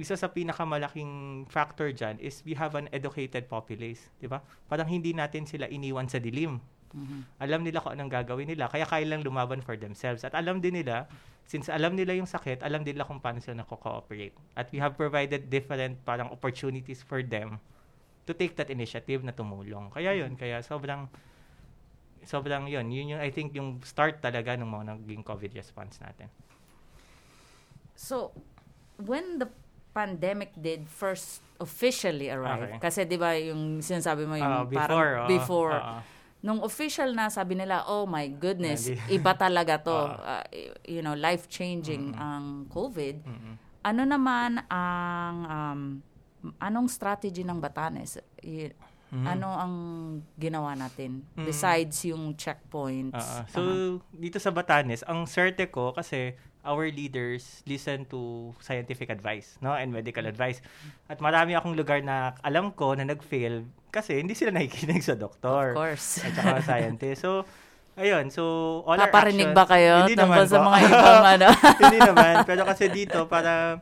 Isa 0.00 0.16
sa 0.16 0.32
pinakamalaking 0.32 1.44
factor 1.52 1.92
dyan 1.92 2.16
is 2.16 2.40
we 2.48 2.56
have 2.56 2.72
an 2.72 2.88
educated 2.88 3.44
populace. 3.46 4.08
Di 4.16 4.24
ba? 4.24 4.40
Parang 4.64 4.88
hindi 4.88 5.12
natin 5.12 5.44
sila 5.44 5.68
iniwan 5.68 6.08
sa 6.08 6.16
dilim. 6.16 6.56
Alam 7.38 7.62
nila 7.62 7.78
kung 7.78 7.94
anong 7.94 8.10
gagawin 8.10 8.50
nila, 8.50 8.66
kaya 8.66 8.82
kaya 8.88 9.06
lang 9.06 9.22
lumaban 9.22 9.62
for 9.62 9.78
themselves. 9.78 10.26
At 10.26 10.34
alam 10.34 10.58
din 10.58 10.82
nila, 10.82 11.06
since 11.46 11.70
alam 11.70 11.94
nila 11.94 12.18
yung 12.18 12.26
sakit, 12.26 12.66
alam 12.66 12.82
nila 12.82 13.06
kung 13.06 13.22
paano 13.22 13.38
sila 13.38 13.62
nako-cooperate. 13.62 14.34
At 14.58 14.72
we 14.74 14.82
have 14.82 14.98
provided 14.98 15.46
different 15.46 16.02
parang 16.02 16.32
opportunities 16.34 17.04
for 17.04 17.22
them 17.22 17.62
to 18.26 18.32
take 18.34 18.58
that 18.58 18.72
initiative 18.74 19.22
na 19.22 19.30
tumulong. 19.30 19.92
Kaya 19.94 20.18
yun, 20.18 20.34
kaya 20.34 20.64
sobrang 20.66 21.06
sobrang 22.26 22.66
yun. 22.66 22.90
Yun 22.90 23.16
yung, 23.16 23.22
I 23.22 23.30
think, 23.30 23.54
yung 23.54 23.80
start 23.86 24.18
talaga 24.20 24.58
ng 24.58 24.66
mga 24.66 24.84
naging 24.96 25.22
COVID 25.24 25.52
response 25.56 25.98
natin. 26.02 26.28
So, 27.96 28.34
when 29.00 29.40
the 29.40 29.48
pandemic 29.90 30.54
did 30.54 30.86
first 30.86 31.42
officially 31.56 32.28
arrive, 32.28 32.70
Okay. 32.70 32.78
kasi 32.80 33.00
di 33.04 33.14
ba 33.14 33.34
yung 33.34 33.78
sinasabi 33.78 34.24
mo 34.24 34.34
yung 34.34 34.46
Ah, 34.46 34.64
before, 34.64 34.80
parang 34.80 35.04
oo. 35.18 35.28
before, 35.28 35.76
Oo. 35.76 35.98
nung 36.40 36.60
official 36.60 37.10
na 37.10 37.28
sabi 37.28 37.52
nila, 37.54 37.84
oh 37.84 38.04
my 38.04 38.30
goodness, 38.30 38.86
iba 39.12 39.34
talaga 39.34 39.76
to, 39.76 39.92
Oo. 39.92 40.14
Ah, 40.16 40.46
you 40.84 41.00
know, 41.00 41.12
life-changing 41.12 42.14
ang 42.14 42.64
COVID. 42.66 43.16
Mm-mm. 43.20 43.54
Ano 43.82 44.02
naman 44.04 44.60
ang, 44.66 45.36
um, 45.44 45.80
anong 46.58 46.88
strategy 46.88 47.42
ng 47.42 47.58
Batanes? 47.58 48.16
Y- 48.40 48.72
Mhm. 49.10 49.26
Ano 49.26 49.48
ang 49.50 49.74
ginawa 50.38 50.70
natin 50.72 51.26
Mm. 51.34 51.42
besides 51.42 52.06
yung 52.06 52.30
checkpoints? 52.32 53.18
Oo. 53.18 53.50
so, 53.50 53.60
dito 54.08 54.38
sa 54.38 54.54
Batanes, 54.54 55.02
ang 55.02 55.26
swerte 55.26 55.66
ko 55.66 55.90
kasi 55.90 56.38
our 56.62 56.84
leaders 56.86 57.64
listen 57.64 58.04
to 58.04 58.52
scientific 58.58 59.08
advice 59.08 59.56
no 59.58 59.72
and 59.72 59.88
medical 59.88 60.22
advice. 60.22 60.60
At 61.06 61.18
marami 61.18 61.52
akong 61.52 61.72
lugar 61.72 62.00
na 62.00 62.36
alam 62.40 62.70
ko 62.70 62.92
na 62.92 63.02
nag-fail 63.02 63.64
kasi 63.88 64.16
hindi 64.16 64.32
sila 64.32 64.52
nakikinig 64.52 65.00
sa 65.00 65.14
doktor 65.14 65.72
of 65.72 65.78
course. 65.78 66.20
at 66.20 66.30
saka 66.32 66.60
scientist. 66.60 67.20
So, 67.20 67.42
ayun. 67.96 68.28
So, 68.28 68.42
all 68.84 68.94
our 68.94 69.08
Paparinig 69.08 69.50
actions- 69.50 69.56
ba 69.56 69.64
kayo 69.66 69.92
Hindi 70.02 70.14
tungkol 70.14 70.36
naman 70.36 70.46
sa 70.46 70.56
po. 70.56 70.64
mga 70.64 70.78
ibang 70.84 71.24
ano? 71.34 71.48
hindi 71.80 71.98
naman. 71.98 72.34
Pero 72.44 72.62
kasi 72.62 72.84
dito, 72.88 73.18
parang, 73.26 73.80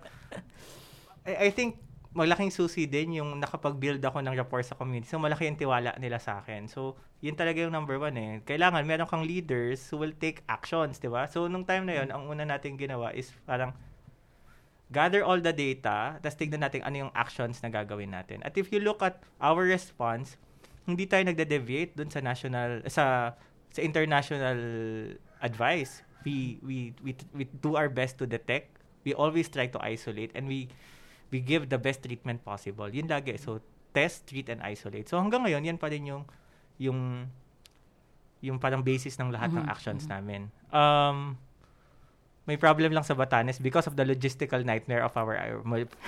I, 1.25 1.47
I 1.47 1.51
think, 1.51 1.77
malaking 2.19 2.51
susi 2.51 2.91
din 2.91 3.23
yung 3.23 3.39
nakapag-build 3.39 4.03
ako 4.03 4.19
ng 4.27 4.35
rapport 4.35 4.67
sa 4.67 4.75
community. 4.75 5.07
So, 5.07 5.23
malaki 5.23 5.47
yung 5.47 5.55
tiwala 5.55 5.95
nila 6.03 6.19
sa 6.19 6.43
akin. 6.43 6.67
So, 6.67 6.99
yun 7.23 7.39
talaga 7.39 7.63
yung 7.63 7.71
number 7.71 7.95
one 8.03 8.19
eh. 8.19 8.33
Kailangan 8.43 8.83
meron 8.83 9.07
kang 9.07 9.23
leaders 9.23 9.87
who 9.89 10.03
will 10.03 10.15
take 10.19 10.43
actions, 10.51 10.99
di 10.99 11.07
ba? 11.07 11.31
So, 11.31 11.47
nung 11.47 11.63
time 11.63 11.87
na 11.87 12.03
yun, 12.03 12.11
ang 12.11 12.27
una 12.27 12.43
natin 12.43 12.75
ginawa 12.75 13.15
is 13.15 13.31
parang 13.47 13.71
gather 14.91 15.23
all 15.23 15.39
the 15.39 15.55
data, 15.55 16.19
tapos 16.19 16.35
tignan 16.35 16.67
natin 16.67 16.83
ano 16.83 17.07
yung 17.07 17.13
actions 17.15 17.63
na 17.63 17.71
gagawin 17.71 18.11
natin. 18.11 18.43
At 18.43 18.59
if 18.59 18.75
you 18.75 18.83
look 18.83 18.99
at 19.05 19.23
our 19.39 19.63
response, 19.63 20.35
hindi 20.89 21.07
tayo 21.07 21.23
nagde-deviate 21.23 21.95
dun 21.95 22.11
sa 22.11 22.19
national, 22.19 22.83
sa 22.91 23.37
sa 23.73 23.81
international 23.85 24.59
advice. 25.45 26.03
We, 26.25 26.59
we, 26.65 26.93
we, 27.05 27.13
we 27.33 27.45
do 27.63 27.77
our 27.77 27.89
best 27.89 28.19
to 28.19 28.27
detect. 28.27 28.81
We 29.05 29.15
always 29.15 29.49
try 29.49 29.69
to 29.69 29.79
isolate 29.81 30.33
and 30.35 30.49
we 30.49 30.69
we 31.29 31.39
give 31.39 31.69
the 31.69 31.77
best 31.77 32.01
treatment 32.01 32.41
possible. 32.41 32.89
Yun 32.89 33.07
lagi. 33.07 33.37
So, 33.37 33.61
test, 33.93 34.25
treat, 34.27 34.49
and 34.49 34.61
isolate. 34.63 35.09
So, 35.09 35.21
hanggang 35.21 35.45
ngayon, 35.45 35.65
yan 35.65 35.79
pa 35.79 35.89
rin 35.89 36.05
yung, 36.05 36.25
yung, 36.77 37.29
yung 38.41 38.57
parang 38.57 38.81
basis 38.81 39.19
ng 39.19 39.29
lahat 39.29 39.53
ng 39.53 39.65
actions 39.67 40.07
namin. 40.07 40.49
Um, 40.71 41.37
may 42.45 42.57
problem 42.57 42.97
lang 42.97 43.05
sa 43.05 43.13
Batanes 43.13 43.61
because 43.61 43.85
of 43.85 43.93
the 43.93 44.05
logistical 44.09 44.65
nightmare 44.65 45.05
of 45.05 45.13
our, 45.21 45.37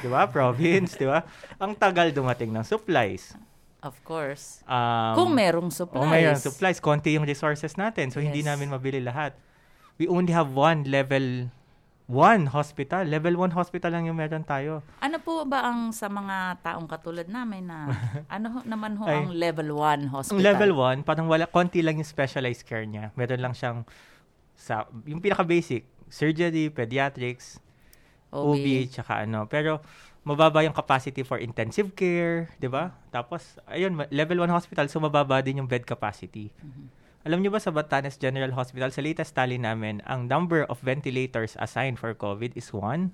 di 0.00 0.08
ba, 0.08 0.24
province, 0.32 0.96
di 0.96 1.04
ba? 1.04 1.20
Ang 1.60 1.76
tagal 1.76 2.12
dumating 2.12 2.48
ng 2.52 2.64
supplies. 2.64 3.36
of 3.80 3.96
course. 4.04 4.60
Um, 4.68 5.16
Kung 5.16 5.30
merong 5.32 5.72
supplies. 5.72 6.04
Oh, 6.04 6.08
mayroon 6.08 6.36
supplies. 6.36 6.76
Konti 6.84 7.16
yung 7.16 7.24
resources 7.24 7.80
natin. 7.80 8.12
So, 8.12 8.20
hindi 8.20 8.44
Yes. 8.44 8.48
namin 8.52 8.68
mabili 8.68 9.00
lahat. 9.00 9.32
We 9.96 10.04
only 10.04 10.32
have 10.32 10.52
one 10.52 10.84
level 10.84 11.48
one 12.10 12.50
hospital. 12.50 13.06
Level 13.06 13.38
one 13.38 13.54
hospital 13.54 13.94
lang 13.94 14.10
yung 14.10 14.18
meron 14.18 14.42
tayo. 14.42 14.82
Ano 14.98 15.22
po 15.22 15.46
ba 15.46 15.70
ang 15.70 15.94
sa 15.94 16.10
mga 16.10 16.58
taong 16.58 16.90
katulad 16.90 17.30
namin 17.30 17.70
na 17.70 17.86
ano 18.34 18.58
ho- 18.58 18.66
naman 18.66 18.98
ho 18.98 19.06
Ay. 19.06 19.22
ang 19.22 19.30
level 19.30 19.70
1 19.78 20.10
hospital? 20.10 20.42
Ang 20.42 20.42
level 20.42 20.72
one, 20.74 20.98
parang 21.06 21.30
wala, 21.30 21.46
konti 21.46 21.78
lang 21.86 22.02
yung 22.02 22.08
specialized 22.10 22.66
care 22.66 22.82
niya. 22.82 23.14
Meron 23.14 23.38
lang 23.38 23.54
siyang, 23.54 23.86
sa, 24.58 24.90
yung 25.06 25.22
pinaka-basic, 25.22 25.86
surgery, 26.10 26.68
pediatrics, 26.74 27.62
OB. 28.34 28.58
OB, 28.58 28.66
tsaka 28.90 29.22
ano. 29.22 29.46
Pero, 29.46 29.78
mababa 30.26 30.60
yung 30.66 30.76
capacity 30.76 31.24
for 31.24 31.40
intensive 31.40 31.94
care, 31.96 32.50
di 32.60 32.68
ba? 32.68 32.92
Tapos, 33.08 33.56
ayun, 33.70 33.96
level 34.12 34.44
1 34.44 34.50
hospital, 34.50 34.90
so 34.90 35.00
mababa 35.00 35.40
din 35.40 35.62
yung 35.62 35.70
bed 35.70 35.86
capacity. 35.86 36.50
Alam 37.20 37.44
niyo 37.44 37.52
ba 37.52 37.60
sa 37.60 37.68
Batanes 37.68 38.16
General 38.16 38.48
Hospital, 38.56 38.88
sa 38.88 39.04
latest 39.04 39.36
tally 39.36 39.60
namin, 39.60 40.00
ang 40.08 40.24
number 40.24 40.64
of 40.72 40.80
ventilators 40.80 41.52
assigned 41.60 42.00
for 42.00 42.16
COVID 42.16 42.56
is 42.56 42.72
1. 42.72 43.12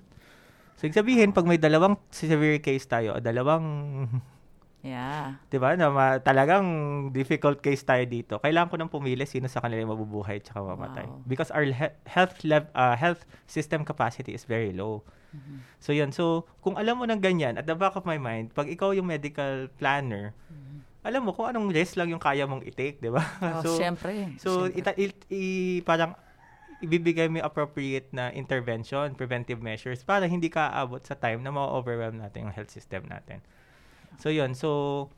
So, 0.79 0.87
ibig 0.87 0.95
sabihin, 0.95 1.35
pag 1.35 1.43
may 1.43 1.59
dalawang 1.59 1.99
severe 2.07 2.63
case 2.63 2.87
tayo, 2.87 3.17
o 3.17 3.19
dalawang 3.19 3.65
Yeah. 4.85 5.35
'di 5.49 5.57
ba? 5.59 5.73
Na 5.75 5.89
ma- 5.91 6.21
talagang 6.21 6.63
difficult 7.11 7.59
case 7.59 7.83
tayo 7.83 8.05
dito. 8.07 8.39
Kailangan 8.39 8.69
ko 8.71 8.75
nang 8.77 8.93
pumili 8.93 9.25
sino 9.27 9.49
sa 9.51 9.59
kanila 9.59 9.83
yung 9.83 9.91
mabubuhay 9.91 10.39
at 10.39 10.47
mamatay. 10.53 11.03
Wow. 11.09 11.27
Because 11.27 11.49
our 11.51 11.65
he- 11.65 11.97
health 12.07 12.37
lev- 12.45 12.71
uh, 12.77 12.95
health 12.95 13.25
system 13.49 13.83
capacity 13.83 14.31
is 14.37 14.45
very 14.45 14.71
low. 14.71 15.03
Mm-hmm. 15.33 15.57
So 15.81 15.91
yun. 15.91 16.13
So 16.13 16.47
kung 16.63 16.79
alam 16.79 17.01
mo 17.01 17.09
ng 17.09 17.19
ganyan 17.19 17.59
at 17.59 17.65
the 17.67 17.75
back 17.75 17.97
of 17.99 18.07
my 18.07 18.21
mind, 18.21 18.53
pag 18.53 18.69
ikaw 18.69 18.93
yung 18.95 19.09
medical 19.09 19.67
planner, 19.75 20.31
alam 21.01 21.21
mo 21.23 21.31
kung 21.31 21.47
anong 21.47 21.69
risk 21.69 21.95
lang 21.95 22.09
yung 22.09 22.19
kaya 22.19 22.43
mong 22.43 22.63
i-take, 22.63 22.99
'di 22.99 23.09
ba? 23.09 23.21
Mm-hmm. 23.21 23.63
Oh, 23.67 23.77
syempre. 23.77 24.11
So, 24.37 24.49
syempre. 24.65 24.77
ita, 24.79 24.91
i- 24.97 25.25
i- 25.29 25.81
parang 25.81 26.17
ibibigay 26.77 27.25
mo 27.25 27.41
appropriate 27.41 28.13
na 28.13 28.29
intervention, 28.29 29.17
preventive 29.17 29.57
measures 29.59 30.05
para 30.05 30.29
hindi 30.29 30.45
ka 30.45 30.69
aabot 30.69 31.01
sa 31.01 31.17
time 31.17 31.41
na 31.41 31.49
ma-overwhelm 31.49 32.21
natin 32.21 32.49
yung 32.49 32.53
health 32.53 32.69
system 32.69 33.01
natin. 33.09 33.41
So, 34.21 34.29
yun. 34.29 34.53
So, 34.53 35.09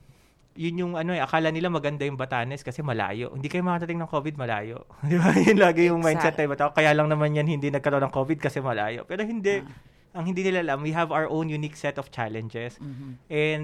yun 0.56 0.76
yung 0.76 0.94
ano 0.96 1.16
eh, 1.16 1.20
akala 1.20 1.52
nila 1.52 1.68
maganda 1.68 2.04
yung 2.04 2.16
Batanes 2.16 2.64
kasi 2.64 2.80
malayo. 2.80 3.32
Hindi 3.32 3.48
kayo 3.48 3.64
makatating 3.64 4.00
ng 4.00 4.08
COVID, 4.08 4.36
malayo. 4.36 4.88
Di 5.08 5.16
ba? 5.20 5.32
Yun 5.36 5.60
lagi 5.60 5.88
yung 5.88 6.00
mindset 6.00 6.36
tayo. 6.36 6.52
Bataw. 6.52 6.72
Kaya 6.72 6.92
lang 6.96 7.08
naman 7.08 7.36
yan 7.36 7.48
hindi 7.48 7.72
nagkaroon 7.72 8.08
ng 8.08 8.14
COVID 8.16 8.40
kasi 8.40 8.60
malayo. 8.60 9.04
Pero 9.04 9.24
hindi. 9.24 9.60
Ang 10.16 10.26
hindi 10.32 10.42
nila 10.42 10.64
alam, 10.64 10.80
we 10.84 10.92
have 10.92 11.12
our 11.12 11.28
own 11.28 11.48
unique 11.48 11.76
set 11.76 11.96
of 12.00 12.08
challenges. 12.10 12.76
Mhm. 12.82 13.10
And 13.30 13.64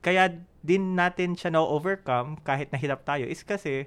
kaya 0.00 0.40
din 0.66 0.98
natin 0.98 1.38
siya 1.38 1.54
na-overcome 1.54 2.42
kahit 2.42 2.74
nahirap 2.74 3.06
tayo 3.06 3.22
is 3.22 3.46
kasi 3.46 3.86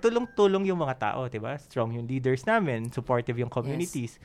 tulong-tulong 0.00 0.70
yung 0.70 0.80
mga 0.80 0.96
tao, 0.96 1.28
'di 1.28 1.42
ba? 1.42 1.58
Strong 1.58 1.98
yung 2.00 2.06
leaders 2.08 2.46
namin, 2.46 2.88
supportive 2.88 3.36
yung 3.36 3.50
communities. 3.52 4.16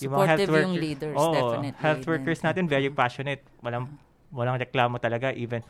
Yung 0.00 0.16
mga 0.16 0.40
Supportive 0.40 0.48
health 0.48 0.64
yung 0.64 0.74
leaders, 0.80 1.18
Oo, 1.20 1.32
definitely. 1.36 1.82
Health 1.84 2.04
workers 2.08 2.40
natin 2.40 2.64
very 2.66 2.88
passionate. 2.90 3.44
Walang 3.60 3.92
walang 4.32 4.56
reklamo 4.56 4.96
talaga 4.96 5.36
even 5.36 5.60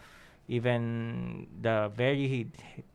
even 0.46 0.80
the 1.62 1.90
very 1.94 2.46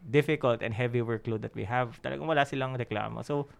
difficult 0.08 0.64
and 0.64 0.72
heavy 0.72 1.04
workload 1.04 1.44
that 1.44 1.54
we 1.54 1.68
have. 1.68 2.00
Talagang 2.00 2.26
wala 2.28 2.48
silang 2.48 2.80
reklamo. 2.80 3.22
So 3.28 3.52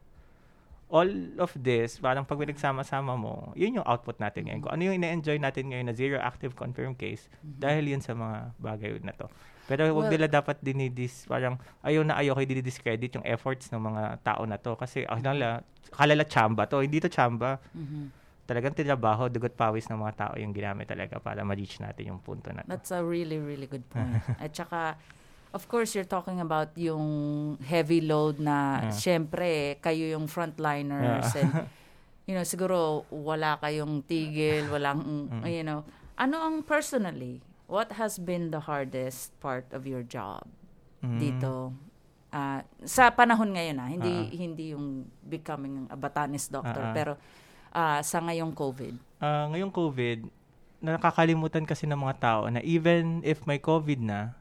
all 0.88 1.12
of 1.44 1.52
this, 1.60 2.00
parang 2.00 2.24
pag 2.24 2.40
pinagsama-sama 2.40 3.20
mo, 3.20 3.52
yun 3.60 3.80
yung 3.80 3.88
output 3.88 4.24
natin 4.24 4.48
ngayon. 4.48 4.62
Kung 4.64 4.72
ano 4.72 4.82
yung 4.88 4.96
ina-enjoy 4.96 5.36
natin 5.36 5.68
ngayon 5.68 5.92
na 5.92 5.96
zero 5.96 6.16
active 6.24 6.56
confirmed 6.56 6.96
case, 6.96 7.28
dahil 7.44 7.92
yun 7.92 8.00
sa 8.00 8.16
mga 8.16 8.56
bagay 8.56 8.92
na 9.04 9.12
to. 9.12 9.28
Pero 9.68 9.84
wag 9.92 10.08
Well- 10.08 10.14
nila 10.16 10.32
dapat 10.32 10.64
dinidis, 10.64 11.28
parang 11.28 11.60
ayaw 11.84 12.08
na 12.08 12.16
ayaw 12.16 12.40
kayo 12.40 12.48
dinidiscredit 12.56 13.20
yung 13.20 13.28
efforts 13.28 13.68
ng 13.68 13.84
mga 13.84 14.24
tao 14.24 14.48
na 14.48 14.56
to. 14.56 14.80
Kasi 14.80 15.04
akala, 15.04 15.60
kalala 15.92 16.24
chamba 16.24 16.64
to. 16.72 16.80
Hindi 16.80 17.04
to 17.04 17.12
chamba. 17.12 17.60
Mhm. 17.76 18.16
Talagang 18.48 18.72
tinrabaho, 18.72 19.28
dugot 19.28 19.60
pawis 19.60 19.92
ng 19.92 20.00
mga 20.00 20.14
tao 20.16 20.34
yung 20.40 20.56
ginamit 20.56 20.88
talaga 20.88 21.20
para 21.20 21.44
ma-reach 21.44 21.84
natin 21.84 22.16
yung 22.16 22.24
punto 22.24 22.48
na 22.56 22.64
to. 22.64 22.72
That's 22.72 22.96
a 22.96 23.04
really, 23.04 23.44
really 23.44 23.68
good 23.68 23.84
point. 23.92 24.24
At 24.40 24.56
saka, 24.56 24.96
of 25.54 25.68
course, 25.68 25.96
you're 25.96 26.08
talking 26.08 26.40
about 26.40 26.76
yung 26.76 27.06
heavy 27.64 28.02
load 28.02 28.40
na, 28.40 28.90
Yeah. 28.90 28.94
syempre, 28.94 29.52
kayo 29.80 30.04
yung 30.12 30.28
frontliners 30.28 31.32
Yeah. 31.34 31.42
and, 31.42 31.52
you 32.26 32.34
know, 32.36 32.44
siguro 32.44 33.04
wala 33.08 33.56
kayong 33.60 34.04
tigil, 34.04 34.68
walang, 34.68 35.04
Mm. 35.32 35.44
you 35.48 35.64
know. 35.64 35.84
Ano 36.18 36.42
ang 36.42 36.56
personally, 36.62 37.40
what 37.70 37.94
has 37.96 38.18
been 38.18 38.50
the 38.50 38.64
hardest 38.66 39.32
part 39.40 39.70
of 39.72 39.86
your 39.86 40.02
job 40.04 40.44
Mm. 41.04 41.20
dito? 41.20 41.72
Ah, 42.28 42.68
sa 42.84 43.08
panahon 43.08 43.56
ngayon 43.56 43.78
ah, 43.80 43.88
hindi 43.88 44.12
hindi 44.36 44.76
yung 44.76 45.08
becoming 45.24 45.88
a 45.88 45.96
Batanes 45.96 46.52
doctor, 46.52 46.84
ah. 46.84 46.92
pero 46.92 47.16
ah, 47.72 48.04
sa 48.04 48.20
ngayong 48.20 48.52
COVID. 48.52 49.24
Ah, 49.24 49.48
ngayong 49.48 49.72
COVID, 49.72 50.28
nakakalimutan 50.84 51.64
kasi 51.64 51.88
ng 51.88 51.98
mga 51.98 52.16
tao 52.20 52.42
na 52.52 52.60
even 52.62 53.24
if 53.24 53.48
may 53.48 53.58
COVID 53.58 54.04
na, 54.04 54.36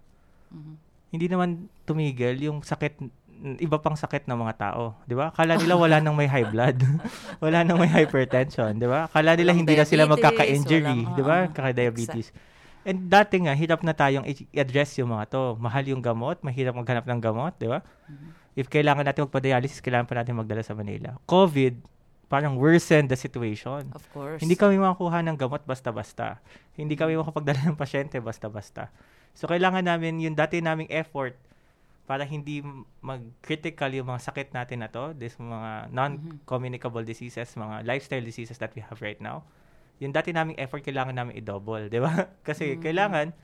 hindi 1.10 1.26
naman 1.30 1.70
tumigil 1.86 2.38
yung 2.40 2.58
sakit 2.62 2.98
iba 3.60 3.76
pang 3.78 3.92
sakit 3.92 4.24
ng 4.24 4.38
mga 4.38 4.54
tao, 4.56 4.96
'di 5.04 5.12
ba? 5.12 5.28
Kala 5.30 5.60
nila 5.60 5.76
wala 5.76 6.00
nang 6.00 6.16
may 6.16 6.28
high 6.28 6.48
blood. 6.48 6.80
wala 7.44 7.62
nang 7.62 7.76
may 7.76 7.90
hypertension, 7.90 8.72
'di 8.80 8.88
ba? 8.88 9.06
Kala 9.12 9.36
nila 9.36 9.52
Walang 9.52 9.60
hindi 9.60 9.74
na 9.76 9.84
sila 9.84 10.08
magkaka-injury, 10.08 11.04
'di 11.12 11.22
ba? 11.22 11.46
Kaka-diabetes. 11.52 12.32
And 12.86 13.10
dati 13.10 13.42
nga 13.42 13.52
hirap 13.52 13.82
na 13.82 13.92
tayong 13.92 14.24
i-address 14.24 14.96
yung 15.02 15.10
mga 15.10 15.26
to. 15.34 15.42
Mahal 15.58 15.84
yung 15.90 16.00
gamot, 16.00 16.40
mahirap 16.40 16.72
maghanap 16.72 17.04
ng 17.04 17.20
gamot, 17.20 17.52
'di 17.60 17.68
ba? 17.68 17.84
If 18.56 18.72
kailangan 18.72 19.04
natin 19.04 19.28
magpa-dialysis, 19.28 19.84
kailangan 19.84 20.08
pa 20.08 20.16
natin 20.16 20.32
magdala 20.32 20.64
sa 20.64 20.72
Manila. 20.72 21.20
COVID 21.28 21.76
parang 22.26 22.58
worsened 22.58 23.12
the 23.12 23.18
situation. 23.18 23.86
Of 23.94 24.02
course. 24.10 24.42
Hindi 24.42 24.58
kami 24.58 24.80
makakuha 24.80 25.22
ng 25.22 25.36
gamot 25.38 25.62
basta-basta. 25.62 26.42
Hindi 26.74 26.98
kami 26.98 27.14
makapagdala 27.14 27.70
ng 27.70 27.78
pasyente 27.78 28.18
basta-basta. 28.18 28.90
So, 29.36 29.44
kailangan 29.44 29.84
namin 29.84 30.16
yung 30.24 30.32
dati 30.32 30.64
naming 30.64 30.88
effort 30.88 31.36
para 32.08 32.24
hindi 32.24 32.64
mag-critical 33.04 33.92
yung 33.92 34.08
mga 34.08 34.22
sakit 34.32 34.48
natin 34.56 34.80
na 34.80 34.88
to, 34.88 35.12
this 35.12 35.36
mga 35.36 35.92
non-communicable 35.92 37.04
diseases, 37.04 37.52
mga 37.52 37.84
lifestyle 37.84 38.24
diseases 38.24 38.56
that 38.56 38.72
we 38.72 38.80
have 38.80 38.96
right 39.04 39.20
now. 39.20 39.44
Yung 40.00 40.14
dati 40.14 40.32
naming 40.32 40.56
effort, 40.56 40.80
kailangan 40.80 41.12
namin 41.12 41.36
i-double, 41.36 41.92
di 41.92 42.00
ba? 42.00 42.30
Kasi 42.48 42.80
kailangan, 42.80 43.34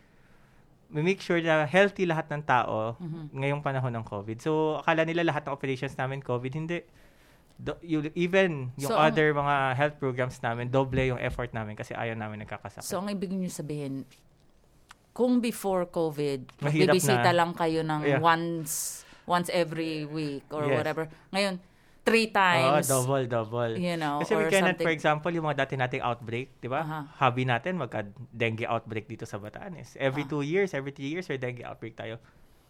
we 0.94 1.02
make 1.02 1.20
sure 1.20 1.42
na 1.44 1.68
healthy 1.68 2.09
lahat 2.09 2.31
ng 2.33 2.42
tao 2.46 2.96
ngayong 3.35 3.61
panahon 3.61 3.92
ng 3.92 4.05
COVID. 4.07 4.38
So, 4.40 4.81
akala 4.81 5.05
nila 5.05 5.28
lahat 5.28 5.44
ng 5.44 5.52
operations 5.52 5.92
namin 5.98 6.22
COVID, 6.24 6.52
hindi. 6.57 6.81
Do, 7.62 7.76
you, 7.85 8.09
even 8.16 8.72
yung 8.81 8.94
So, 8.94 8.96
other 8.96 9.35
mga 9.37 9.76
health 9.76 9.96
programs 10.00 10.40
namin, 10.40 10.72
doble 10.72 11.05
yung 11.05 11.20
effort 11.20 11.52
namin 11.52 11.76
kasi 11.76 11.92
ayaw 11.92 12.16
namin 12.16 12.48
nagkakasakit. 12.48 12.87
So, 12.87 13.02
ang 13.02 13.12
ibig 13.12 13.33
niyo 13.35 13.52
sabihin, 13.52 14.07
kung 15.12 15.38
before 15.38 15.87
COVID, 15.87 16.59
Mahirap 16.59 16.96
bibisita 16.96 17.31
na. 17.31 17.37
lang 17.37 17.51
kayo 17.53 17.81
ng 17.81 18.01
Yeah. 18.03 18.20
once 18.20 19.01
once 19.22 19.46
every 19.48 20.03
week 20.03 20.42
or 20.51 20.66
Yes. 20.66 20.75
whatever. 20.75 21.05
Ngayon, 21.31 21.62
three 22.03 22.27
Oo, 22.27 22.35
times. 22.35 22.90
double, 22.90 23.25
double. 23.25 23.72
You 23.79 23.94
know, 23.94 24.18
Kasi 24.18 24.35
we 24.35 24.51
cannot, 24.51 24.75
something. 24.75 24.83
for 24.83 24.90
example, 24.90 25.31
yung 25.31 25.46
mga 25.46 25.62
dati 25.62 25.75
nating 25.77 26.03
outbreak, 26.03 26.51
di 26.59 26.66
ba? 26.66 26.83
Aha. 26.83 26.98
Hobby 27.20 27.46
natin, 27.46 27.79
magka-dengue 27.79 28.66
outbreak 28.66 29.07
dito 29.07 29.22
sa 29.22 29.38
Batanes. 29.38 29.94
Every 29.94 30.27
Ah. 30.27 30.29
two 30.29 30.42
years, 30.42 30.75
every 30.75 30.90
three 30.90 31.07
years, 31.09 31.29
may 31.29 31.38
dengue 31.38 31.62
outbreak 31.62 31.94
tayo. 31.94 32.18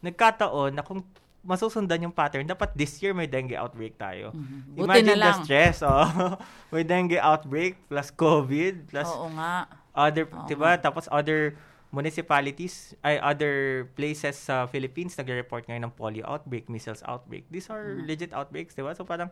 Nagkataon 0.01 0.75
na 0.75 0.83
kung 0.83 1.01
masusundan 1.41 1.99
yung 2.01 2.13
pattern, 2.13 2.45
dapat 2.45 2.71
this 2.73 3.01
year 3.01 3.11
may 3.11 3.27
dengue 3.27 3.57
outbreak 3.57 3.97
tayo. 3.97 4.31
Mhm. 4.31 4.77
Buti 4.77 4.85
Imagine 4.85 5.07
na 5.09 5.15
the 5.17 5.19
lang. 5.33 5.41
stress, 5.41 5.77
oh. 5.81 6.07
may 6.71 6.85
dengue 6.85 7.17
outbreak, 7.17 7.81
plus 7.87 8.13
COVID, 8.13 8.75
plus 8.87 9.09
Oo 9.09 9.33
nga. 9.33 9.67
other, 9.91 10.25
Oo 10.25 10.45
di 10.45 10.55
ba? 10.55 10.77
Tapos 10.77 11.09
other 11.09 11.57
municipalities, 11.93 12.97
ay 13.05 13.21
other 13.21 13.87
places 13.93 14.41
sa 14.41 14.65
Philippines 14.65 15.13
nagre-report 15.15 15.69
ngayon 15.69 15.87
ng 15.87 15.95
polio 15.95 16.25
outbreak, 16.25 16.67
measles 16.73 17.05
outbreak. 17.05 17.45
These 17.53 17.69
are 17.69 17.85
Mm-hmm. 17.85 18.09
legit 18.09 18.33
outbreaks, 18.33 18.73
di 18.73 18.81
ba? 18.81 18.97
So 18.97 19.05
parang 19.05 19.29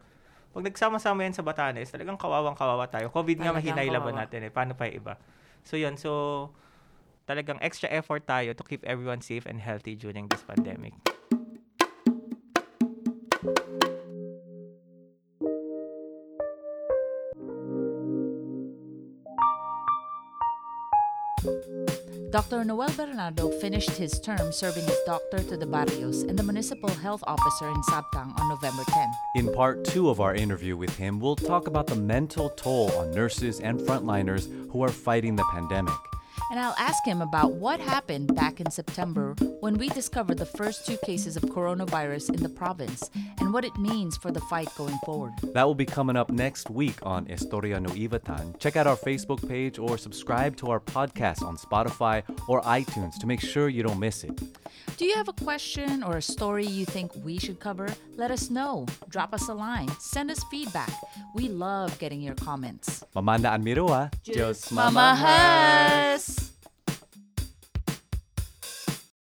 pag 0.53 0.63
nagsama-sama 0.69 1.25
yan 1.25 1.33
sa 1.33 1.41
Batanes, 1.41 1.89
talagang 1.89 2.21
kawawang 2.21 2.59
kawawa 2.59 2.85
tayo. 2.85 3.09
COVID 3.09 3.41
nga 3.41 3.57
mahina 3.57 3.81
laban 3.87 4.19
natin 4.19 4.45
eh. 4.45 4.53
Paano 4.53 4.77
pa 4.77 4.91
iba? 4.93 5.17
So 5.65 5.81
yun, 5.81 5.97
so 5.97 6.53
talagang 7.25 7.57
extra 7.65 7.89
effort 7.89 8.29
tayo 8.29 8.53
to 8.53 8.65
keep 8.67 8.85
everyone 8.85 9.25
safe 9.25 9.49
and 9.49 9.63
healthy 9.63 9.97
during 9.97 10.29
this 10.29 10.45
pandemic. 10.45 10.93
Dr. 22.31 22.63
Noel 22.65 22.91
Bernardo 22.97 23.51
finished 23.59 23.91
his 23.91 24.21
term 24.21 24.53
serving 24.53 24.85
as 24.85 24.97
doctor 25.05 25.39
to 25.41 25.57
the 25.57 25.67
barrios 25.67 26.23
and 26.23 26.39
the 26.39 26.45
municipal 26.45 26.89
health 26.89 27.25
officer 27.27 27.69
in 27.69 27.83
Sabtang 27.91 28.39
on 28.39 28.49
November 28.49 28.85
10. 28.89 29.11
In 29.35 29.53
part 29.53 29.85
two 29.85 30.09
of 30.09 30.21
our 30.21 30.37
interview 30.37 30.77
with 30.77 30.97
him, 30.97 31.19
we'll 31.19 31.35
talk 31.35 31.67
about 31.67 31.89
the 31.89 31.97
mental 31.97 32.51
toll 32.51 32.93
on 32.93 33.11
nurses 33.11 33.59
and 33.59 33.81
frontliners 33.81 34.47
who 34.71 34.81
are 34.85 34.91
fighting 34.91 35.35
the 35.35 35.45
pandemic. 35.51 36.10
And 36.51 36.59
I'll 36.59 36.75
ask 36.79 37.05
him 37.05 37.23
about 37.23 37.53
what 37.53 37.79
happened 37.79 38.35
back 38.35 38.61
in 38.61 38.71
September 38.73 39.35
when 39.61 39.79
we 39.79 39.89
discovered 39.89 40.39
the 40.39 40.47
first 40.47 40.85
two 40.85 40.97
cases 41.05 41.37
of 41.37 41.45
coronavirus 41.45 42.31
in 42.35 42.43
the 42.43 42.49
province 42.49 43.09
and 43.39 43.53
what 43.53 43.65
it 43.65 43.77
means 43.77 44.17
for 44.17 44.33
the 44.33 44.41
fight 44.41 44.69
going 44.77 44.99
forward. 45.05 45.33
That 45.55 45.63
will 45.65 45.77
be 45.77 45.87
coming 45.87 46.17
up 46.17 46.31
next 46.31 46.69
week 46.69 46.97
on 47.05 47.27
Historia 47.27 47.79
No 47.79 47.91
Ivatan. 47.91 48.59
Check 48.59 48.75
out 48.75 48.89
our 48.89 48.97
Facebook 48.97 49.49
page 49.49 49.79
or 49.79 49.97
subscribe 49.97 50.57
to 50.57 50.71
our 50.71 50.81
podcast 50.81 51.43
on 51.43 51.57
Spotify 51.57 52.25
or 52.49 52.61
iTunes 52.63 53.19
to 53.21 53.27
make 53.29 53.41
sure 53.41 53.69
you 53.69 53.85
don't 53.85 54.01
miss 54.01 54.25
it. 54.25 54.37
Do 54.97 55.05
you 55.05 55.15
have 55.15 55.29
a 55.29 55.33
question 55.33 56.03
or 56.03 56.17
a 56.17 56.23
story 56.23 56.67
you 56.67 56.85
think 56.85 57.13
we 57.25 57.39
should 57.39 57.61
cover? 57.61 57.89
Let 58.17 58.31
us 58.31 58.51
know. 58.51 58.87
Drop 59.09 59.33
us 59.33 59.49
a 59.49 59.55
line. 59.55 59.89
Send 59.99 60.31
us 60.31 60.43
feedback. 60.51 60.93
We 61.35 61.49
love 61.49 61.99
getting 61.99 62.21
your 62.21 62.35
comments. 62.35 63.05
Mamanda 63.15 63.51
Anmirua. 63.57 64.11
Ah. 64.13 64.91
Mamahas! 64.91 66.40